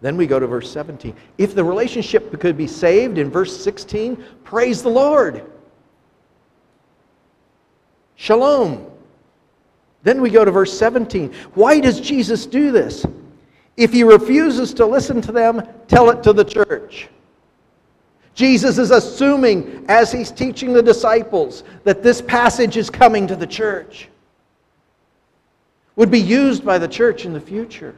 Then 0.00 0.16
we 0.16 0.26
go 0.26 0.38
to 0.38 0.46
verse 0.46 0.70
17. 0.70 1.14
If 1.38 1.54
the 1.54 1.64
relationship 1.64 2.38
could 2.40 2.56
be 2.56 2.66
saved 2.66 3.18
in 3.18 3.30
verse 3.30 3.56
16, 3.62 4.22
praise 4.44 4.82
the 4.82 4.90
Lord. 4.90 5.44
Shalom. 8.16 8.86
Then 10.02 10.20
we 10.20 10.30
go 10.30 10.44
to 10.44 10.50
verse 10.50 10.76
17. 10.78 11.32
Why 11.54 11.80
does 11.80 12.00
Jesus 12.00 12.46
do 12.46 12.70
this? 12.70 13.04
If 13.76 13.92
he 13.92 14.04
refuses 14.04 14.72
to 14.74 14.86
listen 14.86 15.20
to 15.22 15.32
them, 15.32 15.66
tell 15.88 16.10
it 16.10 16.22
to 16.22 16.32
the 16.32 16.44
church. 16.44 17.08
Jesus 18.34 18.76
is 18.76 18.90
assuming, 18.90 19.84
as 19.88 20.12
he's 20.12 20.30
teaching 20.30 20.72
the 20.72 20.82
disciples, 20.82 21.64
that 21.84 22.02
this 22.02 22.20
passage 22.20 22.76
is 22.76 22.90
coming 22.90 23.26
to 23.26 23.36
the 23.36 23.46
church. 23.46 24.08
would 25.96 26.10
be 26.10 26.20
used 26.20 26.62
by 26.62 26.76
the 26.76 26.86
church 26.86 27.24
in 27.24 27.32
the 27.32 27.40
future. 27.40 27.94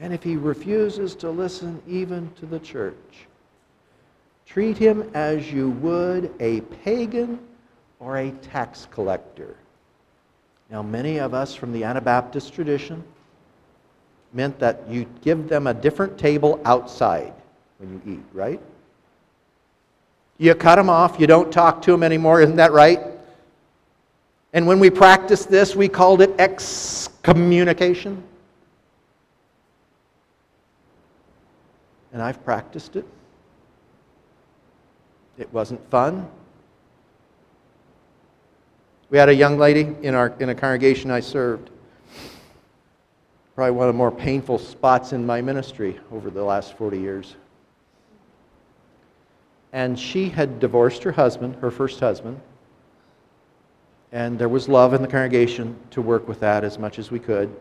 And 0.00 0.14
if 0.14 0.22
he 0.22 0.36
refuses 0.36 1.14
to 1.16 1.30
listen 1.30 1.80
even 1.86 2.30
to 2.40 2.46
the 2.46 2.58
church, 2.58 3.26
treat 4.46 4.78
him 4.78 5.10
as 5.12 5.52
you 5.52 5.70
would 5.70 6.32
a 6.40 6.62
pagan 6.62 7.38
or 7.98 8.16
a 8.16 8.30
tax 8.30 8.88
collector. 8.90 9.56
Now, 10.70 10.82
many 10.82 11.18
of 11.18 11.34
us 11.34 11.54
from 11.54 11.72
the 11.72 11.84
Anabaptist 11.84 12.54
tradition 12.54 13.04
meant 14.32 14.58
that 14.58 14.88
you 14.88 15.06
give 15.20 15.48
them 15.48 15.66
a 15.66 15.74
different 15.74 16.16
table 16.16 16.60
outside 16.64 17.34
when 17.78 17.92
you 17.92 18.14
eat, 18.14 18.24
right? 18.32 18.60
You 20.38 20.54
cut 20.54 20.76
them 20.76 20.88
off, 20.88 21.20
you 21.20 21.26
don't 21.26 21.52
talk 21.52 21.82
to 21.82 21.90
them 21.90 22.02
anymore, 22.02 22.40
isn't 22.40 22.56
that 22.56 22.72
right? 22.72 23.00
And 24.52 24.66
when 24.66 24.80
we 24.80 24.88
practiced 24.88 25.50
this, 25.50 25.76
we 25.76 25.88
called 25.88 26.22
it 26.22 26.30
excommunication. 26.38 28.22
And 32.12 32.20
I've 32.20 32.44
practiced 32.44 32.96
it. 32.96 33.06
It 35.38 35.52
wasn't 35.52 35.88
fun. 35.90 36.28
We 39.08 39.18
had 39.18 39.28
a 39.28 39.34
young 39.34 39.58
lady 39.58 39.96
in, 40.02 40.14
our, 40.14 40.34
in 40.38 40.50
a 40.50 40.54
congregation 40.54 41.10
I 41.10 41.20
served. 41.20 41.70
Probably 43.54 43.72
one 43.72 43.88
of 43.88 43.94
the 43.94 43.98
more 43.98 44.12
painful 44.12 44.58
spots 44.58 45.12
in 45.12 45.26
my 45.26 45.40
ministry 45.40 45.98
over 46.12 46.30
the 46.30 46.42
last 46.42 46.76
40 46.76 46.98
years. 46.98 47.36
And 49.72 49.98
she 49.98 50.28
had 50.28 50.60
divorced 50.60 51.02
her 51.02 51.12
husband, 51.12 51.56
her 51.56 51.70
first 51.70 52.00
husband. 52.00 52.40
And 54.12 54.38
there 54.38 54.48
was 54.48 54.68
love 54.68 54.94
in 54.94 55.02
the 55.02 55.08
congregation 55.08 55.76
to 55.90 56.02
work 56.02 56.26
with 56.26 56.40
that 56.40 56.64
as 56.64 56.78
much 56.78 56.98
as 56.98 57.10
we 57.10 57.18
could. 57.18 57.54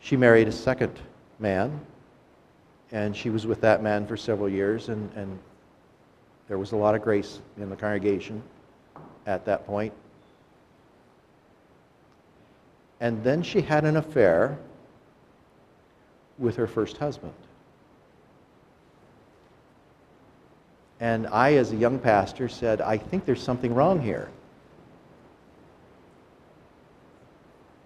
She 0.00 0.16
married 0.16 0.48
a 0.48 0.52
second 0.52 0.98
man, 1.44 1.78
and 2.90 3.14
she 3.14 3.28
was 3.28 3.46
with 3.46 3.60
that 3.60 3.82
man 3.82 4.06
for 4.06 4.16
several 4.16 4.48
years, 4.48 4.88
and, 4.88 5.12
and 5.14 5.38
there 6.48 6.56
was 6.56 6.72
a 6.72 6.76
lot 6.76 6.94
of 6.94 7.02
grace 7.02 7.38
in 7.58 7.68
the 7.68 7.76
congregation 7.76 8.42
at 9.26 9.44
that 9.44 9.66
point. 9.66 9.92
And 13.00 13.22
then 13.22 13.42
she 13.42 13.60
had 13.60 13.84
an 13.84 13.98
affair 13.98 14.56
with 16.38 16.56
her 16.56 16.66
first 16.66 16.96
husband. 16.96 17.34
And 20.98 21.26
I, 21.26 21.54
as 21.54 21.72
a 21.72 21.76
young 21.76 21.98
pastor, 21.98 22.48
said, 22.48 22.80
I 22.80 22.96
think 22.96 23.26
there's 23.26 23.42
something 23.42 23.74
wrong 23.74 24.00
here. 24.00 24.30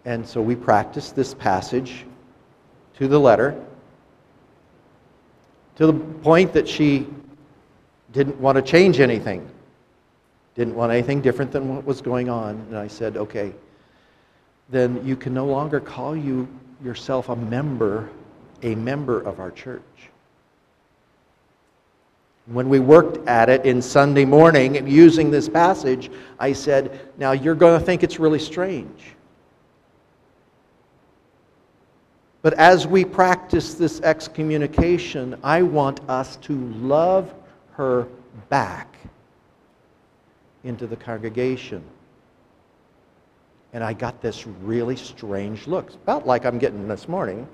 And 0.05 0.25
so 0.25 0.41
we 0.41 0.55
practiced 0.55 1.17
this 1.17 1.35
passage 1.35 2.05
to 2.99 3.09
the 3.09 3.19
letter 3.19 3.61
to 5.79 5.87
the 5.87 5.93
point 5.93 6.53
that 6.53 6.69
she 6.69 7.07
didn't 8.13 8.39
want 8.41 8.57
to 8.57 8.63
change 8.63 8.99
anything, 8.99 9.49
didn't 10.57 10.75
want 10.75 10.91
anything 10.91 11.21
different 11.21 11.53
than 11.53 11.73
what 11.73 11.85
was 11.85 12.03
going 12.03 12.29
on. 12.29 12.57
And 12.69 12.77
I 12.77 12.89
said, 12.89 13.17
okay, 13.17 13.53
then 14.71 15.07
you 15.07 15.15
can 15.15 15.33
no 15.33 15.47
longer 15.47 15.79
call 15.79 16.17
you 16.17 16.49
yourself 16.83 17.29
a 17.29 17.37
member, 17.37 18.11
a 18.63 18.75
member 18.75 19.21
of 19.21 19.39
our 19.39 19.53
church. 19.53 19.83
When 22.47 22.69
we 22.69 22.81
worked 22.81 23.29
at 23.29 23.49
it 23.49 23.65
in 23.65 23.81
Sunday 23.81 24.25
morning 24.25 24.89
using 24.89 25.31
this 25.31 25.49
passage, 25.49 26.11
I 26.41 26.55
said, 26.55 27.09
now 27.19 27.33
you're 27.33 27.55
going 27.55 27.79
to 27.79 27.87
think 27.87 28.03
it's 28.03 28.19
really 28.19 28.41
strange. 28.41 29.15
But 32.43 32.55
as 32.55 32.87
we 32.87 33.05
practice 33.05 33.75
this 33.75 34.01
excommunication, 34.01 35.39
I 35.43 35.63
want 35.63 36.01
us 36.09 36.37
to 36.37 36.55
love 36.75 37.35
her 37.73 38.07
back 38.49 38.97
into 40.65 40.87
the 40.87 40.97
congregation. 40.97 41.83
And 43.73 43.83
I 43.83 43.93
got 43.93 44.23
this 44.23 44.47
really 44.47 44.97
strange 44.97 45.67
look, 45.67 45.93
about 45.93 46.27
like 46.27 46.45
I'm 46.47 46.59
getting 46.59 46.87
this 46.89 47.09
morning. 47.09 47.47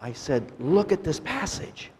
I 0.00 0.12
said, 0.12 0.50
Look 0.60 0.92
at 0.92 1.02
this 1.02 1.20
passage. 1.20 1.90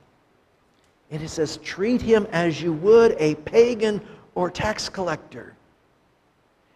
And 1.11 1.23
it 1.23 1.29
says, 1.29 1.59
Treat 1.59 2.01
him 2.01 2.27
as 2.31 2.62
you 2.62 2.73
would 2.75 3.16
a 3.19 3.35
pagan 3.35 4.01
or 4.35 4.51
tax 4.51 4.88
collector. 4.88 5.55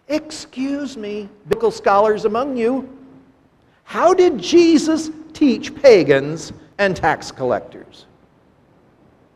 Excuse 0.08 0.96
me, 0.96 1.28
biblical 1.48 1.70
scholars 1.70 2.24
among 2.24 2.56
you. 2.56 2.99
How 3.90 4.14
did 4.14 4.38
Jesus 4.38 5.10
teach 5.32 5.74
pagans 5.74 6.52
and 6.78 6.94
tax 6.94 7.32
collectors? 7.32 8.06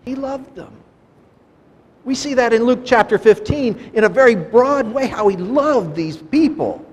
He 0.05 0.15
loved 0.15 0.55
them. 0.55 0.73
We 2.05 2.15
see 2.15 2.35
that 2.35 2.53
in 2.53 2.63
Luke 2.63 2.83
chapter 2.85 3.19
15 3.19 3.91
in 3.95 4.05
a 4.05 4.09
very 4.09 4.37
broad 4.37 4.87
way, 4.87 5.09
how 5.09 5.27
he 5.27 5.37
loved 5.37 5.97
these 5.97 6.17
people. 6.17 6.87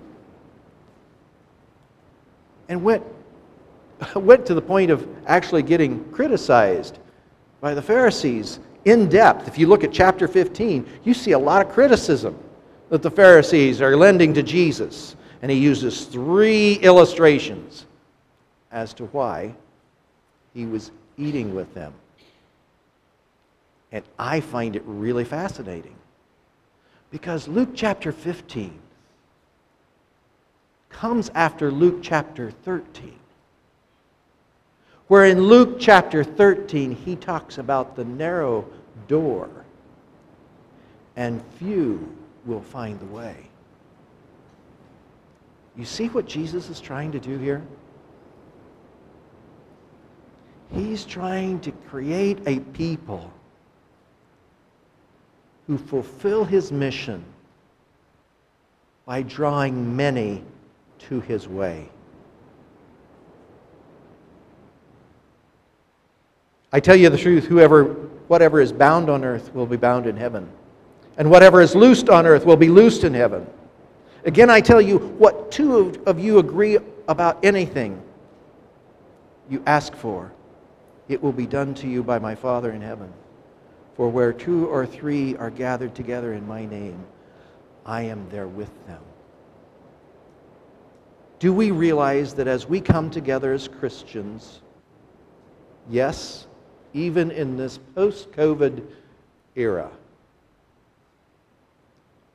And 2.67 2.81
went, 2.81 3.03
went 4.15 4.43
to 4.47 4.55
the 4.55 4.61
point 4.63 4.89
of 4.89 5.07
actually 5.27 5.61
getting 5.61 6.03
criticized 6.11 6.97
by 7.59 7.75
the 7.75 7.81
Pharisees 7.83 8.57
in 8.85 9.07
depth. 9.07 9.47
If 9.47 9.59
you 9.59 9.67
look 9.67 9.83
at 9.83 9.91
chapter 9.91 10.27
15, 10.27 10.83
you 11.03 11.13
see 11.13 11.33
a 11.33 11.39
lot 11.39 11.63
of 11.63 11.71
criticism 11.71 12.35
that 12.89 13.03
the 13.03 13.11
Pharisees 13.11 13.83
are 13.83 13.95
lending 13.95 14.33
to 14.33 14.41
Jesus 14.41 15.15
and 15.41 15.49
he 15.49 15.57
uses 15.57 16.05
three 16.05 16.75
illustrations 16.75 17.85
as 18.71 18.93
to 18.93 19.05
why 19.07 19.53
he 20.53 20.65
was 20.65 20.91
eating 21.17 21.55
with 21.55 21.73
them. 21.73 21.93
And 23.91 24.05
I 24.17 24.39
find 24.39 24.75
it 24.75 24.83
really 24.85 25.25
fascinating 25.25 25.95
because 27.09 27.47
Luke 27.47 27.69
chapter 27.73 28.11
15 28.11 28.79
comes 30.89 31.31
after 31.33 31.71
Luke 31.71 31.99
chapter 32.01 32.51
13. 32.51 33.17
Where 35.07 35.25
in 35.25 35.41
Luke 35.41 35.77
chapter 35.79 36.23
13, 36.23 36.95
he 36.95 37.15
talks 37.17 37.57
about 37.57 37.95
the 37.95 38.05
narrow 38.05 38.65
door, 39.09 39.49
and 41.17 41.43
few 41.59 42.15
will 42.45 42.61
find 42.61 42.97
the 42.99 43.05
way. 43.07 43.50
You 45.77 45.85
see 45.85 46.07
what 46.09 46.25
Jesus 46.25 46.69
is 46.69 46.81
trying 46.81 47.11
to 47.13 47.19
do 47.19 47.37
here? 47.37 47.61
He's 50.73 51.05
trying 51.05 51.59
to 51.61 51.71
create 51.71 52.39
a 52.45 52.59
people 52.59 53.31
who 55.67 55.77
fulfill 55.77 56.45
his 56.45 56.71
mission 56.71 57.23
by 59.05 59.21
drawing 59.21 59.95
many 59.95 60.43
to 60.99 61.19
his 61.21 61.47
way. 61.47 61.89
I 66.73 66.79
tell 66.79 66.95
you 66.95 67.09
the 67.09 67.17
truth, 67.17 67.45
whoever 67.45 67.95
whatever 68.31 68.61
is 68.61 68.71
bound 68.71 69.09
on 69.09 69.25
earth 69.25 69.53
will 69.53 69.65
be 69.65 69.75
bound 69.75 70.07
in 70.07 70.15
heaven. 70.15 70.49
And 71.17 71.29
whatever 71.29 71.59
is 71.59 71.75
loosed 71.75 72.07
on 72.07 72.25
earth 72.25 72.45
will 72.45 72.55
be 72.55 72.69
loosed 72.69 73.03
in 73.03 73.13
heaven. 73.13 73.45
Again, 74.23 74.49
I 74.49 74.61
tell 74.61 74.81
you, 74.81 74.97
what 74.97 75.51
two 75.51 75.93
of 76.05 76.19
you 76.19 76.39
agree 76.39 76.77
about 77.07 77.43
anything 77.43 78.01
you 79.49 79.63
ask 79.65 79.95
for, 79.95 80.31
it 81.09 81.21
will 81.21 81.31
be 81.31 81.47
done 81.47 81.73
to 81.75 81.87
you 81.87 82.03
by 82.03 82.19
my 82.19 82.35
Father 82.35 82.71
in 82.71 82.81
heaven. 82.81 83.11
For 83.95 84.09
where 84.09 84.31
two 84.31 84.67
or 84.67 84.85
three 84.85 85.35
are 85.35 85.49
gathered 85.49 85.95
together 85.95 86.33
in 86.33 86.47
my 86.47 86.65
name, 86.65 87.03
I 87.85 88.03
am 88.03 88.29
there 88.29 88.47
with 88.47 88.69
them. 88.87 89.01
Do 91.39 91.51
we 91.51 91.71
realize 91.71 92.35
that 92.35 92.47
as 92.47 92.67
we 92.67 92.79
come 92.79 93.09
together 93.09 93.51
as 93.51 93.67
Christians, 93.67 94.61
yes, 95.89 96.45
even 96.93 97.31
in 97.31 97.57
this 97.57 97.79
post 97.95 98.31
COVID 98.31 98.85
era, 99.55 99.89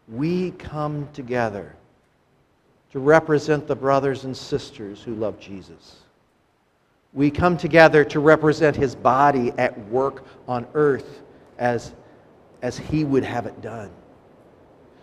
we 0.08 0.52
come 0.52 1.08
together 1.12 1.74
to 2.92 2.98
represent 2.98 3.66
the 3.66 3.76
brothers 3.76 4.24
and 4.24 4.36
sisters 4.36 5.02
who 5.02 5.14
love 5.14 5.38
Jesus. 5.40 5.96
We 7.12 7.30
come 7.30 7.56
together 7.56 8.04
to 8.04 8.20
represent 8.20 8.76
his 8.76 8.94
body 8.94 9.52
at 9.58 9.78
work 9.88 10.24
on 10.46 10.66
earth 10.74 11.22
as, 11.58 11.92
as 12.62 12.78
he 12.78 13.04
would 13.04 13.24
have 13.24 13.46
it 13.46 13.60
done. 13.60 13.90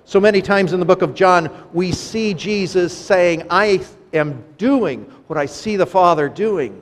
So 0.05 0.19
many 0.19 0.41
times 0.41 0.73
in 0.73 0.79
the 0.79 0.85
book 0.85 1.01
of 1.01 1.15
John, 1.15 1.49
we 1.73 1.91
see 1.91 2.33
Jesus 2.33 2.95
saying, 2.95 3.47
I 3.49 3.85
am 4.13 4.43
doing 4.57 5.03
what 5.27 5.37
I 5.37 5.45
see 5.45 5.75
the 5.75 5.85
Father 5.85 6.29
doing. 6.29 6.81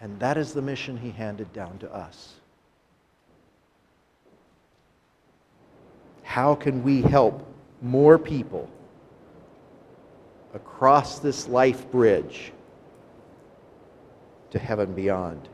And 0.00 0.18
that 0.20 0.36
is 0.36 0.52
the 0.52 0.62
mission 0.62 0.96
he 0.96 1.10
handed 1.10 1.52
down 1.52 1.78
to 1.78 1.92
us. 1.92 2.37
How 6.28 6.54
can 6.54 6.82
we 6.84 7.00
help 7.00 7.42
more 7.80 8.18
people 8.18 8.68
across 10.52 11.20
this 11.20 11.48
life 11.48 11.90
bridge 11.90 12.52
to 14.50 14.58
heaven 14.58 14.92
beyond? 14.92 15.48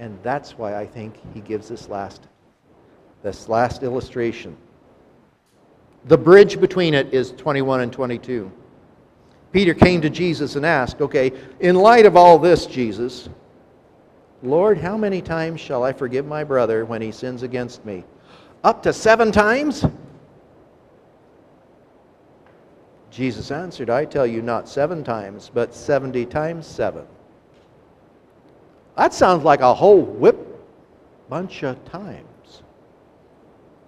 And 0.00 0.18
that's 0.24 0.58
why 0.58 0.74
I 0.74 0.86
think 0.86 1.14
he 1.32 1.40
gives 1.40 1.68
this 1.68 1.88
last, 1.88 2.26
this 3.22 3.48
last 3.48 3.84
illustration. 3.84 4.56
The 6.06 6.18
bridge 6.18 6.60
between 6.60 6.92
it 6.92 7.14
is 7.14 7.30
21 7.30 7.82
and 7.82 7.92
22. 7.92 8.50
Peter 9.52 9.72
came 9.72 10.00
to 10.00 10.10
Jesus 10.10 10.56
and 10.56 10.66
asked, 10.66 11.00
Okay, 11.00 11.30
in 11.60 11.76
light 11.76 12.06
of 12.06 12.16
all 12.16 12.40
this, 12.40 12.66
Jesus, 12.66 13.28
Lord, 14.42 14.78
how 14.78 14.96
many 14.96 15.22
times 15.22 15.60
shall 15.60 15.84
I 15.84 15.92
forgive 15.92 16.26
my 16.26 16.42
brother 16.42 16.84
when 16.84 17.00
he 17.00 17.12
sins 17.12 17.44
against 17.44 17.84
me? 17.84 18.02
Up 18.62 18.82
to 18.82 18.92
seven 18.92 19.32
times? 19.32 19.84
Jesus 23.10 23.50
answered, 23.50 23.90
I 23.90 24.04
tell 24.04 24.26
you, 24.26 24.42
not 24.42 24.68
seven 24.68 25.02
times, 25.02 25.50
but 25.52 25.74
70 25.74 26.26
times 26.26 26.66
seven. 26.66 27.06
That 28.96 29.14
sounds 29.14 29.44
like 29.44 29.60
a 29.60 29.74
whole 29.74 30.02
whip 30.02 30.46
bunch 31.28 31.62
of 31.62 31.82
times. 31.86 32.62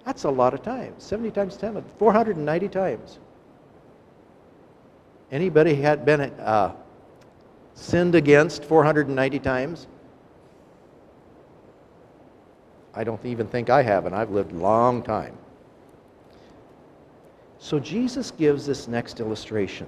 That's 0.04 0.24
a 0.24 0.30
lot 0.30 0.54
of 0.54 0.62
times. 0.62 1.02
70 1.04 1.30
times 1.30 1.56
10, 1.56 1.84
490 1.98 2.68
times. 2.68 3.18
Anybody 5.30 5.74
had 5.74 6.04
been 6.04 6.20
uh, 6.20 6.74
sinned 7.74 8.14
against 8.14 8.64
490 8.64 9.38
times? 9.38 9.86
I 12.94 13.04
don't 13.04 13.24
even 13.24 13.46
think 13.46 13.70
I 13.70 13.82
have, 13.82 14.06
and 14.06 14.14
I've 14.14 14.30
lived 14.30 14.52
a 14.52 14.56
long 14.56 15.02
time. 15.02 15.36
So 17.58 17.78
Jesus 17.78 18.30
gives 18.32 18.66
this 18.66 18.88
next 18.88 19.20
illustration. 19.20 19.86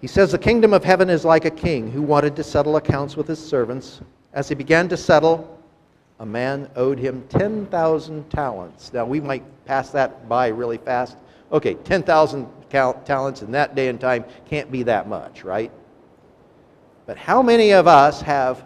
He 0.00 0.08
says, 0.08 0.32
The 0.32 0.38
kingdom 0.38 0.74
of 0.74 0.84
heaven 0.84 1.08
is 1.08 1.24
like 1.24 1.44
a 1.44 1.50
king 1.50 1.90
who 1.90 2.02
wanted 2.02 2.36
to 2.36 2.44
settle 2.44 2.76
accounts 2.76 3.16
with 3.16 3.28
his 3.28 3.38
servants. 3.38 4.00
As 4.32 4.48
he 4.48 4.54
began 4.54 4.88
to 4.88 4.96
settle, 4.96 5.58
a 6.18 6.26
man 6.26 6.68
owed 6.76 6.98
him 6.98 7.24
10,000 7.28 8.30
talents. 8.30 8.92
Now, 8.92 9.04
we 9.04 9.20
might 9.20 9.44
pass 9.64 9.90
that 9.90 10.28
by 10.28 10.48
really 10.48 10.78
fast. 10.78 11.16
Okay, 11.52 11.74
10,000 11.74 12.48
talents 12.70 13.42
in 13.42 13.52
that 13.52 13.74
day 13.74 13.88
and 13.88 14.00
time 14.00 14.24
can't 14.48 14.70
be 14.72 14.82
that 14.82 15.08
much, 15.08 15.44
right? 15.44 15.70
But 17.06 17.16
how 17.16 17.42
many 17.42 17.72
of 17.72 17.86
us 17.86 18.22
have 18.22 18.64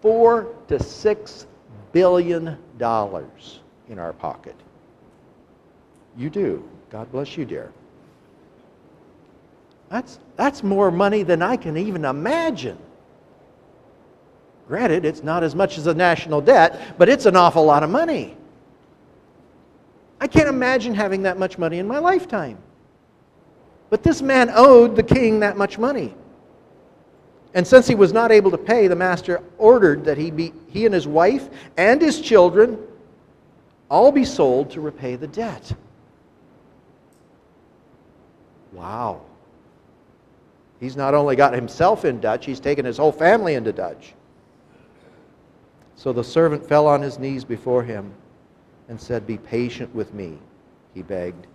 four 0.00 0.48
to 0.68 0.82
six 0.82 1.46
billion 1.92 2.58
dollars 2.78 3.60
in 3.88 3.98
our 3.98 4.12
pocket? 4.12 4.56
You 6.16 6.30
do. 6.30 6.68
God 6.90 7.10
bless 7.10 7.36
you, 7.36 7.44
dear. 7.44 7.72
That's, 9.88 10.18
that's 10.36 10.62
more 10.62 10.90
money 10.90 11.22
than 11.22 11.42
I 11.42 11.56
can 11.56 11.76
even 11.76 12.04
imagine. 12.04 12.78
Granted, 14.68 15.04
it's 15.04 15.22
not 15.22 15.42
as 15.42 15.54
much 15.54 15.76
as 15.76 15.84
the 15.84 15.94
national 15.94 16.40
debt, 16.40 16.96
but 16.98 17.08
it's 17.08 17.26
an 17.26 17.36
awful 17.36 17.64
lot 17.64 17.82
of 17.82 17.90
money. 17.90 18.36
I 20.20 20.26
can't 20.26 20.48
imagine 20.48 20.94
having 20.94 21.22
that 21.22 21.38
much 21.38 21.58
money 21.58 21.78
in 21.78 21.86
my 21.86 21.98
lifetime. 21.98 22.56
But 23.90 24.02
this 24.02 24.22
man 24.22 24.50
owed 24.54 24.96
the 24.96 25.02
king 25.02 25.40
that 25.40 25.56
much 25.56 25.78
money. 25.78 26.14
And 27.54 27.66
since 27.66 27.86
he 27.86 27.94
was 27.94 28.12
not 28.12 28.32
able 28.32 28.50
to 28.50 28.58
pay, 28.58 28.88
the 28.88 28.96
master 28.96 29.42
ordered 29.58 30.04
that 30.04 30.16
he, 30.16 30.30
be, 30.30 30.52
he 30.68 30.86
and 30.86 30.94
his 30.94 31.06
wife 31.06 31.50
and 31.76 32.00
his 32.00 32.20
children 32.20 32.78
all 33.90 34.10
be 34.10 34.24
sold 34.24 34.70
to 34.70 34.80
repay 34.80 35.16
the 35.16 35.26
debt. 35.26 35.72
Wow. 38.72 39.20
He's 40.80 40.96
not 40.96 41.12
only 41.12 41.36
got 41.36 41.52
himself 41.52 42.06
in 42.06 42.20
Dutch, 42.20 42.46
he's 42.46 42.58
taken 42.58 42.86
his 42.86 42.96
whole 42.96 43.12
family 43.12 43.54
into 43.54 43.72
Dutch. 43.72 44.14
So 45.94 46.12
the 46.12 46.24
servant 46.24 46.66
fell 46.66 46.86
on 46.86 47.02
his 47.02 47.18
knees 47.18 47.44
before 47.44 47.82
him 47.82 48.14
and 48.88 48.98
said, 48.98 49.26
Be 49.26 49.36
patient 49.36 49.94
with 49.94 50.14
me, 50.14 50.38
he 50.94 51.02
begged. 51.02 51.46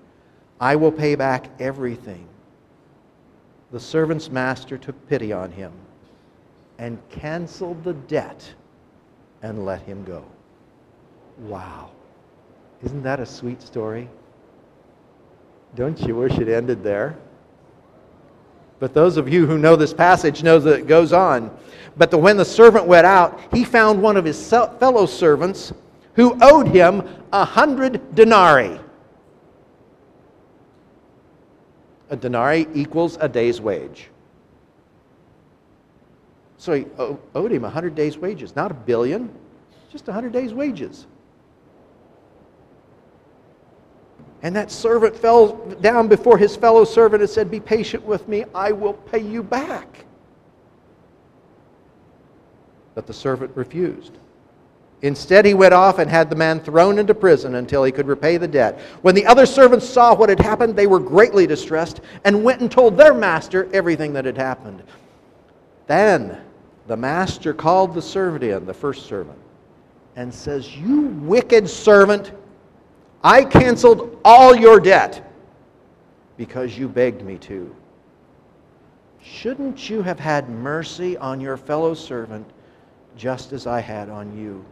I 0.61 0.75
will 0.75 0.91
pay 0.91 1.15
back 1.15 1.49
everything. 1.59 2.27
The 3.71 3.79
servant's 3.79 4.29
master 4.29 4.77
took 4.77 5.09
pity 5.09 5.33
on 5.33 5.51
him 5.51 5.73
and 6.77 6.97
canceled 7.09 7.83
the 7.83 7.93
debt 7.93 8.53
and 9.41 9.65
let 9.65 9.81
him 9.81 10.03
go. 10.03 10.23
Wow. 11.39 11.91
Isn't 12.83 13.03
that 13.03 13.19
a 13.19 13.25
sweet 13.25 13.61
story? 13.61 14.09
Don't 15.75 15.99
you 16.01 16.15
wish 16.15 16.37
it 16.37 16.47
ended 16.47 16.83
there? 16.83 17.17
But 18.79 18.93
those 18.93 19.17
of 19.17 19.27
you 19.27 19.47
who 19.47 19.57
know 19.57 19.75
this 19.75 19.93
passage 19.93 20.43
know 20.43 20.59
that 20.59 20.79
it 20.79 20.87
goes 20.87 21.13
on. 21.13 21.55
But 21.97 22.11
the, 22.11 22.17
when 22.17 22.37
the 22.37 22.45
servant 22.45 22.85
went 22.85 23.07
out, 23.07 23.39
he 23.51 23.63
found 23.63 24.01
one 24.01 24.17
of 24.17 24.25
his 24.25 24.49
fellow 24.49 25.05
servants 25.07 25.73
who 26.13 26.37
owed 26.41 26.67
him 26.67 27.03
a 27.33 27.43
hundred 27.43 28.15
denarii. 28.15 28.79
A 32.09 32.15
denarii 32.15 32.67
equals 32.73 33.17
a 33.19 33.27
day's 33.27 33.59
wage. 33.59 34.09
So 36.57 36.73
he 36.73 36.85
owed 36.97 37.51
him 37.51 37.63
a 37.63 37.69
hundred 37.69 37.95
days' 37.95 38.17
wages, 38.17 38.55
not 38.55 38.71
a 38.71 38.73
billion, 38.73 39.29
just 39.91 40.07
a 40.07 40.13
hundred 40.13 40.33
days' 40.33 40.53
wages. 40.53 41.05
And 44.43 44.55
that 44.55 44.71
servant 44.71 45.15
fell 45.15 45.55
down 45.81 46.07
before 46.07 46.37
his 46.37 46.55
fellow 46.55 46.83
servant 46.83 47.21
and 47.21 47.29
said, 47.29 47.49
Be 47.49 47.59
patient 47.59 48.03
with 48.03 48.27
me, 48.27 48.45
I 48.53 48.71
will 48.71 48.93
pay 48.93 49.19
you 49.19 49.43
back. 49.43 50.05
But 52.95 53.07
the 53.07 53.13
servant 53.13 53.51
refused. 53.55 54.13
Instead, 55.03 55.45
he 55.45 55.53
went 55.53 55.75
off 55.75 55.99
and 55.99 56.09
had 56.09 56.29
the 56.29 56.35
man 56.35 56.59
thrown 56.59 56.97
into 56.97 57.13
prison 57.13 57.55
until 57.55 57.83
he 57.83 57.91
could 57.91 58.07
repay 58.07 58.37
the 58.37 58.47
debt. 58.47 58.79
When 59.03 59.13
the 59.13 59.27
other 59.27 59.45
servants 59.45 59.87
saw 59.87 60.15
what 60.15 60.29
had 60.29 60.39
happened, 60.39 60.75
they 60.75 60.87
were 60.87 60.99
greatly 60.99 61.45
distressed 61.45 62.01
and 62.23 62.43
went 62.43 62.61
and 62.61 62.71
told 62.71 62.97
their 62.97 63.13
master 63.13 63.69
everything 63.73 64.13
that 64.13 64.25
had 64.25 64.37
happened. 64.37 64.81
Then 65.85 66.41
the 66.87 66.97
master 66.97 67.53
called 67.53 67.93
the 67.93 68.01
servant 68.01 68.43
in, 68.43 68.65
the 68.65 68.73
first 68.73 69.05
servant, 69.05 69.37
and 70.15 70.33
says, 70.33 70.75
You 70.75 71.01
wicked 71.01 71.69
servant. 71.69 72.31
I 73.23 73.43
canceled 73.43 74.19
all 74.23 74.55
your 74.55 74.79
debt 74.79 75.29
because 76.37 76.77
you 76.77 76.87
begged 76.87 77.23
me 77.23 77.37
to. 77.39 77.75
Shouldn't 79.21 79.89
you 79.89 80.01
have 80.01 80.19
had 80.19 80.49
mercy 80.49 81.17
on 81.17 81.41
your 81.41 81.57
fellow 81.57 81.93
servant 81.93 82.49
just 83.17 83.51
as 83.51 83.67
I 83.67 83.81
had 83.81 84.09
on 84.09 84.37
you? 84.37 84.63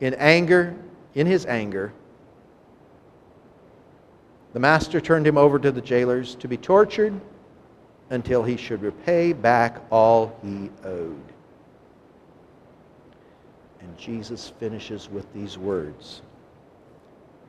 In 0.00 0.14
anger, 0.14 0.74
in 1.14 1.26
his 1.26 1.44
anger, 1.44 1.92
the 4.54 4.60
master 4.60 5.00
turned 5.00 5.26
him 5.26 5.36
over 5.36 5.58
to 5.58 5.70
the 5.70 5.80
jailers 5.80 6.34
to 6.36 6.48
be 6.48 6.56
tortured 6.56 7.20
until 8.12 8.42
he 8.42 8.58
should 8.58 8.82
repay 8.82 9.32
back 9.32 9.80
all 9.90 10.38
he 10.42 10.70
owed. 10.84 11.32
And 13.80 13.96
Jesus 13.96 14.52
finishes 14.60 15.08
with 15.08 15.32
these 15.32 15.56
words. 15.56 16.20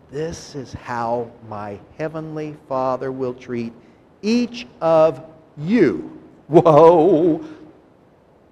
This 0.09 0.55
is 0.55 0.71
how 0.71 1.29
my 1.49 1.77
heavenly 1.97 2.55
Father 2.69 3.11
will 3.11 3.33
treat 3.33 3.73
each 4.21 4.65
of 4.79 5.21
you. 5.57 6.17
Whoa! 6.47 7.43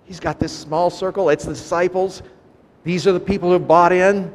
He's 0.04 0.20
got 0.20 0.38
this 0.38 0.52
small 0.52 0.90
circle. 0.90 1.30
It's 1.30 1.46
the 1.46 1.54
disciples. 1.54 2.24
These 2.84 3.08
are 3.08 3.14
the 3.14 3.22
people 3.22 3.52
who 3.52 3.60
bought 3.60 3.94
in. 3.94 4.34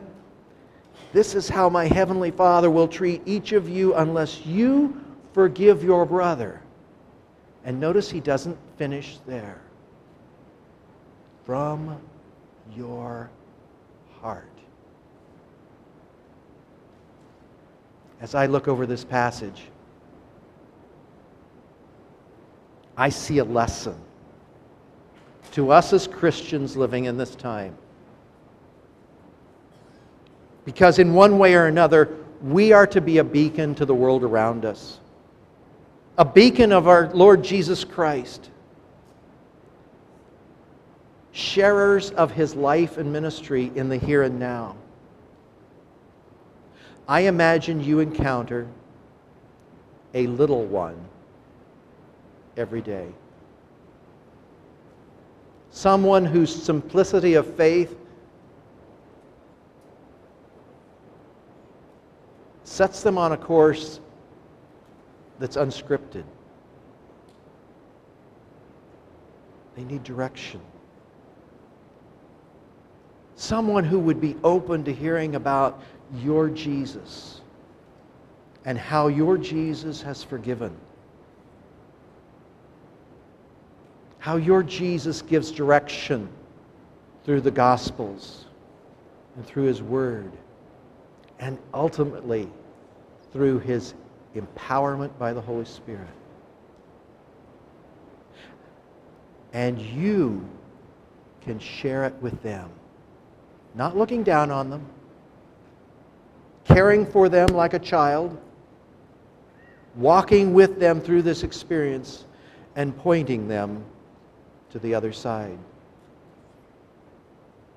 This 1.13 1.35
is 1.35 1.47
how 1.47 1.69
my 1.69 1.85
heavenly 1.85 2.31
Father 2.31 2.71
will 2.71 2.89
treat 2.89 3.21
each 3.27 3.53
of 3.53 3.69
you 3.69 3.95
unless 3.97 4.47
you 4.47 4.99
forgive 5.35 5.85
your 5.85 6.07
brother. 6.07 6.63
And 7.67 7.79
notice 7.79 8.11
he 8.11 8.21
doesn't 8.21 8.57
finish 8.79 9.19
there. 9.27 9.61
From 11.45 12.01
your 12.75 13.31
heart. 14.21 14.57
as 18.21 18.35
I 18.35 18.47
look 18.47 18.69
over 18.69 18.87
this 18.87 19.05
passage, 19.05 19.63
I 22.97 23.09
see 23.11 23.39
a 23.39 23.45
lesson 23.45 23.95
to 25.53 25.71
us 25.71 25.93
as 25.93 26.07
Christians 26.07 26.77
living 26.77 27.05
in 27.05 27.19
this 27.19 27.35
time. 27.35 27.77
Because 30.65 30.99
in 30.99 31.13
one 31.13 31.39
way 31.39 31.55
or 31.55 31.67
another, 31.67 32.17
we 32.43 32.73
are 32.73 32.87
to 32.87 33.01
be 33.01 33.19
a 33.19 33.25
beacon 33.25 33.75
to 33.77 33.85
the 33.85 33.95
world 33.95 34.25
around 34.25 34.65
us, 34.65 34.99
a 36.19 36.25
beacon 36.25 36.73
of 36.73 36.89
our 36.89 37.11
Lord 37.13 37.45
Jesus 37.45 37.85
Christ, 37.85 38.51
sharers 41.33 42.11
of 42.11 42.31
his 42.33 42.55
life 42.55 42.97
and 42.97 43.13
ministry 43.13 43.71
in 43.75 43.89
the 43.89 43.99
here 43.99 44.23
and 44.23 44.39
now. 44.39 44.77
I 47.07 47.21
imagine 47.21 47.83
you 47.83 48.01
encounter 48.01 48.67
a 50.15 50.27
little 50.27 50.65
one 50.65 50.97
every 52.57 52.81
day. 52.81 53.09
Someone 55.71 56.25
whose 56.25 56.55
simplicity 56.55 57.35
of 57.35 57.55
faith 57.55 57.95
sets 62.65 63.03
them 63.03 63.19
on 63.19 63.33
a 63.33 63.37
course 63.37 64.01
that's 65.39 65.57
unscripted. 65.57 66.25
They 69.77 69.85
need 69.85 70.03
direction. 70.05 70.61
Someone 73.35 73.85
who 73.85 73.99
would 73.99 74.21
be 74.21 74.37
open 74.43 74.85
to 74.85 74.93
hearing 74.93 75.35
about 75.35 75.83
your 76.15 76.49
Jesus 76.49 77.43
and 78.65 78.79
how 78.79 79.09
your 79.09 79.37
Jesus 79.37 80.01
has 80.03 80.23
forgiven. 80.23 80.75
How 84.19 84.37
your 84.37 84.63
Jesus 84.63 85.23
gives 85.23 85.51
direction 85.53 86.29
through 87.25 87.43
the 87.43 87.51
Gospels 87.51 88.47
and 89.37 89.47
through 89.47 89.65
His 89.65 89.83
Word, 89.83 90.33
and 91.39 91.59
ultimately 91.75 92.49
through 93.33 93.59
His 93.61 93.95
empowerment 94.41 95.17
by 95.19 95.33
the 95.33 95.41
Holy 95.41 95.65
Spirit. 95.65 96.09
And 99.53 99.81
you 99.81 100.47
can 101.41 101.59
share 101.59 102.05
it 102.05 102.15
with 102.21 102.43
them, 102.43 102.69
not 103.75 103.97
looking 103.97 104.23
down 104.23 104.51
on 104.51 104.69
them, 104.69 104.85
caring 106.65 107.07
for 107.07 107.29
them 107.29 107.49
like 107.49 107.75
a 107.75 107.79
child, 107.79 108.37
walking 109.95 110.53
with 110.53 110.79
them 110.79 111.01
through 111.01 111.23
this 111.23 111.43
experience, 111.43 112.25
and 112.75 112.97
pointing 112.99 113.49
them 113.49 113.85
to 114.71 114.79
the 114.81 114.95
other 114.95 115.13
side. 115.13 115.59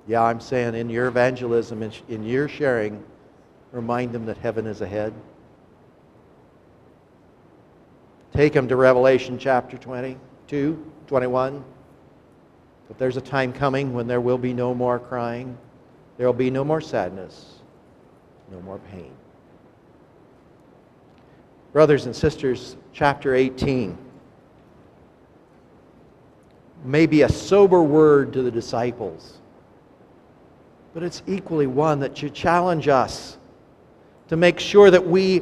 Yeah, 0.08 0.24
I'm 0.24 0.42
saying 0.42 0.76
in 0.76 0.90
your 0.90 1.08
evangelism, 1.08 1.84
in 2.10 2.24
your 2.24 2.50
sharing, 2.50 3.04
remind 3.72 4.12
them 4.12 4.26
that 4.26 4.38
heaven 4.38 4.66
is 4.66 4.82
ahead. 4.82 5.14
Take 8.34 8.54
them 8.54 8.68
to 8.68 8.76
Revelation 8.76 9.38
chapter 9.38 9.78
22, 9.78 10.92
21. 11.08 11.64
But 12.88 12.98
there's 12.98 13.18
a 13.18 13.22
time 13.22 13.54
coming 13.54 13.94
when 13.94 14.08
there 14.08 14.22
will 14.22 14.38
be 14.38 14.54
no 14.54 14.74
more 14.74 15.00
crying, 15.00 15.58
there 16.18 16.28
will 16.28 16.34
be 16.34 16.50
no 16.50 16.64
more 16.64 16.82
sadness, 16.82 17.60
no 18.52 18.60
more 18.62 18.80
pain. 18.92 19.12
Brothers 21.72 22.06
and 22.08 22.16
sisters, 22.16 22.76
chapter 22.94 23.36
18 23.36 23.98
may 26.84 27.06
be 27.06 27.24
a 27.24 27.30
sober 27.30 27.84
word 27.84 28.34
to 28.34 28.42
the 28.42 28.50
disciples, 28.50 29.38
but 30.94 31.04
it's 31.04 31.22
equally 31.28 31.68
one 31.68 32.00
that 32.00 32.18
should 32.18 32.34
challenge 32.34 32.88
us 32.88 33.38
to 34.30 34.38
make 34.38 34.60
sure 34.60 34.90
that 34.90 35.06
we 35.06 35.42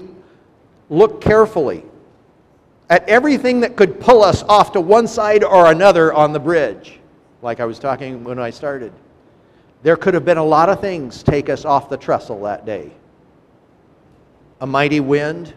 look 0.89 1.21
carefully 1.21 1.83
at 2.89 3.07
everything 3.09 3.59
that 3.61 3.75
could 3.75 3.99
pull 3.99 4.23
us 4.23 4.43
off 4.43 4.71
to 4.73 4.81
one 4.81 5.07
side 5.07 5.43
or 5.43 5.71
another 5.71 6.13
on 6.13 6.33
the 6.33 6.39
bridge, 6.39 6.99
like 7.41 7.59
I 7.59 7.65
was 7.65 7.79
talking 7.79 8.23
when 8.23 8.39
I 8.39 8.49
started. 8.49 8.93
There 9.83 9.97
could 9.97 10.13
have 10.13 10.25
been 10.25 10.37
a 10.37 10.43
lot 10.43 10.69
of 10.69 10.81
things 10.81 11.21
take 11.21 11.49
us 11.49 11.65
off 11.65 11.89
the 11.89 11.97
trestle 11.97 12.41
that 12.43 12.65
day. 12.65 12.91
A 14.61 14.67
mighty 14.67 14.99
wind, 14.99 15.53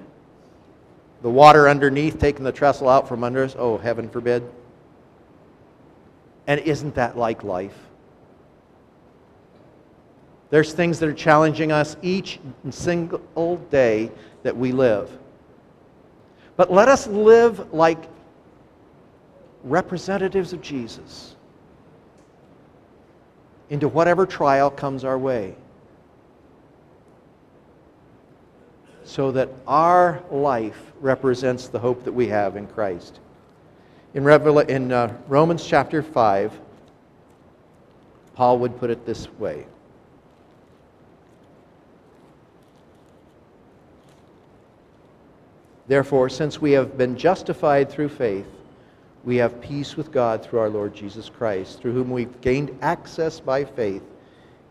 the 1.23 1.31
water 1.31 1.69
underneath 1.69 2.19
taking 2.19 2.45
the 2.45 2.53
trestle 2.53 2.89
out 2.89 3.09
from 3.09 3.25
under 3.25 3.45
us. 3.45 3.55
Oh, 3.59 3.79
heaven 3.79 4.09
forbid. 4.09 4.43
And 6.47 6.61
isn't 6.61 6.95
that 6.97 7.17
like 7.17 7.45
life? 7.45 7.79
There's 10.51 10.73
things 10.73 10.99
that 10.99 11.09
are 11.09 11.15
challenging 11.15 11.71
us 11.71 11.97
each 12.03 12.41
single 12.71 13.57
day 13.71 14.11
that 14.43 14.57
we 14.57 14.73
live. 14.73 15.11
But 16.61 16.71
let 16.71 16.91
us 16.91 17.07
live 17.07 17.73
like 17.73 17.97
representatives 19.65 20.53
of 20.53 20.61
Jesus 20.61 21.35
into 23.71 23.89
whatever 23.89 24.27
trial 24.27 24.71
comes 24.71 25.03
our 25.03 25.17
way. 25.17 25.55
So 29.05 29.33
that 29.33 29.49
our 29.67 30.23
life 30.31 30.93
represents 31.01 31.69
the 31.69 31.79
hope 31.79 32.05
that 32.05 32.13
we 32.13 32.27
have 32.27 32.57
in 32.57 32.67
Christ. 32.67 33.21
In, 34.13 34.29
in 34.29 34.93
uh, 34.93 35.17
Romans 35.29 35.65
chapter 35.65 36.03
5, 36.03 36.61
Paul 38.35 38.59
would 38.59 38.79
put 38.79 38.91
it 38.91 39.07
this 39.07 39.33
way 39.39 39.65
Therefore, 45.91 46.29
since 46.29 46.61
we 46.61 46.71
have 46.71 46.97
been 46.97 47.17
justified 47.17 47.91
through 47.91 48.11
faith, 48.11 48.47
we 49.25 49.39
have 49.39 49.61
peace 49.61 49.97
with 49.97 50.13
God 50.13 50.41
through 50.41 50.61
our 50.61 50.69
Lord 50.69 50.95
Jesus 50.95 51.29
Christ, 51.29 51.81
through 51.81 51.95
whom 51.95 52.13
we've 52.13 52.41
gained 52.41 52.79
access 52.81 53.41
by 53.41 53.65
faith 53.65 54.05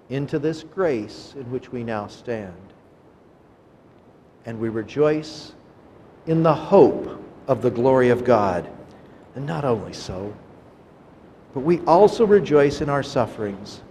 into 0.07 0.39
this 0.39 0.63
grace 0.63 1.33
in 1.35 1.51
which 1.51 1.73
we 1.73 1.83
now 1.83 2.07
stand. 2.07 2.55
And 4.45 4.61
we 4.61 4.69
rejoice 4.69 5.51
in 6.25 6.41
the 6.41 6.55
hope 6.55 7.21
of 7.49 7.61
the 7.61 7.69
glory 7.69 8.11
of 8.11 8.23
God. 8.23 8.69
And 9.35 9.45
not 9.45 9.65
only 9.65 9.91
so, 9.91 10.33
but 11.53 11.59
we 11.59 11.81
also 11.81 12.25
rejoice 12.25 12.79
in 12.79 12.87
our 12.87 13.03
sufferings, 13.03 13.81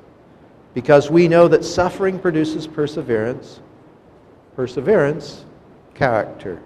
because 0.72 1.10
we 1.10 1.28
know 1.28 1.46
that 1.46 1.62
suffering 1.62 2.18
produces 2.18 2.66
perseverance, 2.66 3.60
perseverance, 4.56 5.44
character 5.94 6.62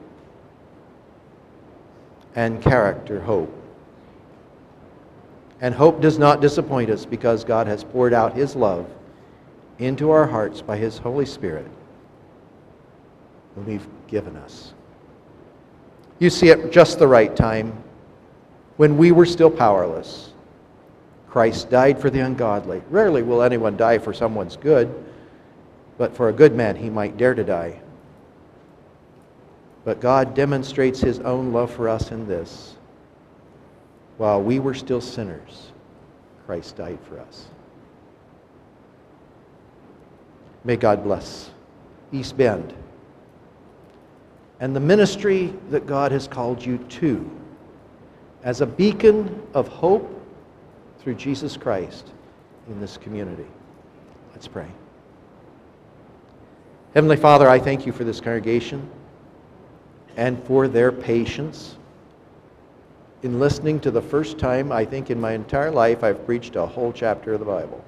and 2.35 2.63
character 2.63 3.21
hope. 3.21 3.53
And 5.61 5.75
hope 5.75 6.01
does 6.01 6.19
not 6.19 6.41
disappoint 6.41 6.91
us 6.91 7.05
because 7.05 7.45
God 7.45 7.67
has 7.67 7.85
poured 7.85 8.13
out 8.13 8.35
His 8.35 8.57
love 8.57 8.89
into 9.79 10.11
our 10.11 10.27
hearts 10.27 10.61
by 10.61 10.77
His 10.77 10.99
Holy 10.99 11.27
Spirit, 11.27 11.67
whom 13.55 13.67
He's 13.67 13.87
given 14.09 14.37
us. 14.37 14.75
You 16.19 16.31
see, 16.31 16.51
at 16.51 16.71
just 16.71 16.99
the 16.99 17.07
right 17.07 17.35
time, 17.35 17.73
when 18.77 18.97
we 18.97 19.13
were 19.13 19.27
still 19.27 19.51
powerless, 19.51 20.33
Christ 21.29 21.71
died 21.71 21.99
for 21.99 22.11
the 22.11 22.21
ungodly. 22.21 22.83
Rarely 22.91 23.23
will 23.23 23.43
anyone 23.43 23.77
die 23.77 23.99
for 23.99 24.13
someone's 24.13 24.57
good, 24.57 24.93
but 25.99 26.15
for 26.15 26.29
a 26.29 26.33
good 26.33 26.55
man 26.55 26.77
he 26.77 26.91
might 26.91 27.17
dare 27.17 27.35
to 27.35 27.45
die. 27.45 27.81
But 29.85 30.01
God 30.01 30.35
demonstrates 30.35 31.01
his 31.01 31.19
own 31.21 31.53
love 31.53 31.73
for 31.73 31.89
us 31.89 32.11
in 32.13 32.29
this. 32.29 32.77
While 34.17 34.43
we 34.43 34.59
were 34.59 34.75
still 34.75 35.01
sinners, 35.01 35.73
Christ 36.47 36.77
died 36.77 36.99
for 37.09 37.19
us. 37.19 37.47
May 40.65 40.77
God 40.77 41.03
bless 41.03 41.51
East 42.13 42.37
Bend 42.37 42.73
and 44.61 44.77
the 44.77 44.81
ministry 44.81 45.53
that 45.71 45.87
God 45.87 46.13
has 46.13 46.29
called 46.29 46.65
you 46.65 46.79
to 46.79 47.29
as 48.45 48.61
a 48.61 48.67
beacon 48.67 49.43
of 49.55 49.67
hope 49.67 50.09
through 51.01 51.15
Jesus 51.15 51.57
Christ 51.57 52.13
in 52.69 52.81
this 52.81 52.97
community. 52.97 53.47
Let's 54.33 54.47
pray. 54.47 54.69
Heavenly 56.95 57.17
Father, 57.17 57.49
I 57.49 57.59
thank 57.59 57.87
you 57.87 57.93
for 57.93 58.05
this 58.05 58.21
congregation 58.21 58.89
and 60.17 60.43
for 60.45 60.69
their 60.69 60.93
patience 60.93 61.77
in 63.23 63.39
listening 63.39 63.79
to 63.81 63.91
the 63.91 64.03
first 64.03 64.39
time, 64.39 64.73
I 64.73 64.85
think, 64.85 65.11
in 65.11 65.21
my 65.21 65.33
entire 65.33 65.71
life, 65.71 66.03
I've 66.03 66.27
preached 66.27 66.57
a 66.57 66.67
whole 66.67 66.93
chapter 66.93 67.35
of 67.35 67.41
the 67.41 67.47
Bible. 67.47 67.83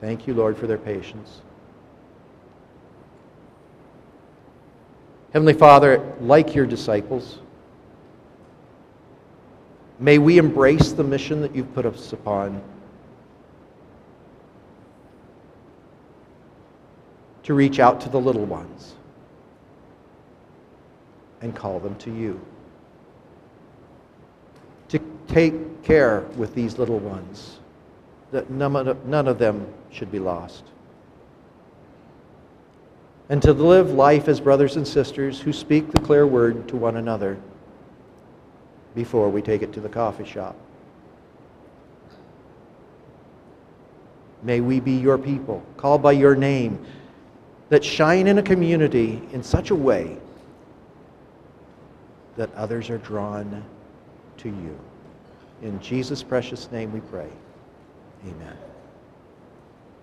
Thank 0.00 0.26
you, 0.26 0.34
Lord, 0.34 0.56
for 0.56 0.66
their 0.66 0.78
patience. 0.78 1.40
Heavenly 5.32 5.54
Father, 5.54 6.14
like 6.20 6.54
your 6.54 6.66
disciples, 6.66 7.38
may 9.98 10.18
we 10.18 10.38
embrace 10.38 10.92
the 10.92 11.04
mission 11.04 11.40
that 11.40 11.54
you've 11.54 11.72
put 11.74 11.86
us 11.86 12.12
upon 12.12 12.62
to 17.42 17.54
reach 17.54 17.78
out 17.80 18.00
to 18.02 18.08
the 18.10 18.20
little 18.20 18.44
ones 18.44 18.94
and 21.40 21.54
call 21.54 21.78
them 21.80 21.94
to 21.96 22.10
you. 22.12 22.40
To 24.88 25.00
take 25.26 25.82
care 25.82 26.20
with 26.36 26.54
these 26.54 26.78
little 26.78 26.98
ones, 26.98 27.58
that 28.32 28.50
none 28.50 28.76
of 29.28 29.38
them 29.38 29.66
should 29.90 30.10
be 30.10 30.18
lost. 30.18 30.64
and 33.28 33.42
to 33.42 33.52
live 33.52 33.90
life 33.90 34.28
as 34.28 34.40
brothers 34.40 34.76
and 34.76 34.86
sisters 34.86 35.40
who 35.40 35.52
speak 35.52 35.90
the 35.90 36.00
clear 36.00 36.26
word 36.26 36.66
to 36.68 36.76
one 36.76 36.96
another 36.96 37.38
before 38.94 39.28
we 39.28 39.42
take 39.42 39.62
it 39.62 39.72
to 39.72 39.80
the 39.80 39.88
coffee 39.88 40.24
shop. 40.24 40.56
May 44.42 44.60
we 44.60 44.80
be 44.80 44.92
your 44.92 45.18
people, 45.18 45.62
called 45.76 46.00
by 46.00 46.12
your 46.12 46.34
name, 46.36 46.84
that 47.68 47.84
shine 47.84 48.26
in 48.26 48.38
a 48.38 48.42
community 48.42 49.20
in 49.32 49.42
such 49.42 49.70
a 49.70 49.74
way 49.74 50.16
that 52.38 52.54
others 52.54 52.88
are 52.88 52.98
drawn 52.98 53.62
to 54.38 54.48
you. 54.48 54.78
In 55.60 55.78
Jesus' 55.80 56.22
precious 56.22 56.70
name 56.70 56.92
we 56.92 57.00
pray. 57.00 57.28
Amen. 58.24 58.56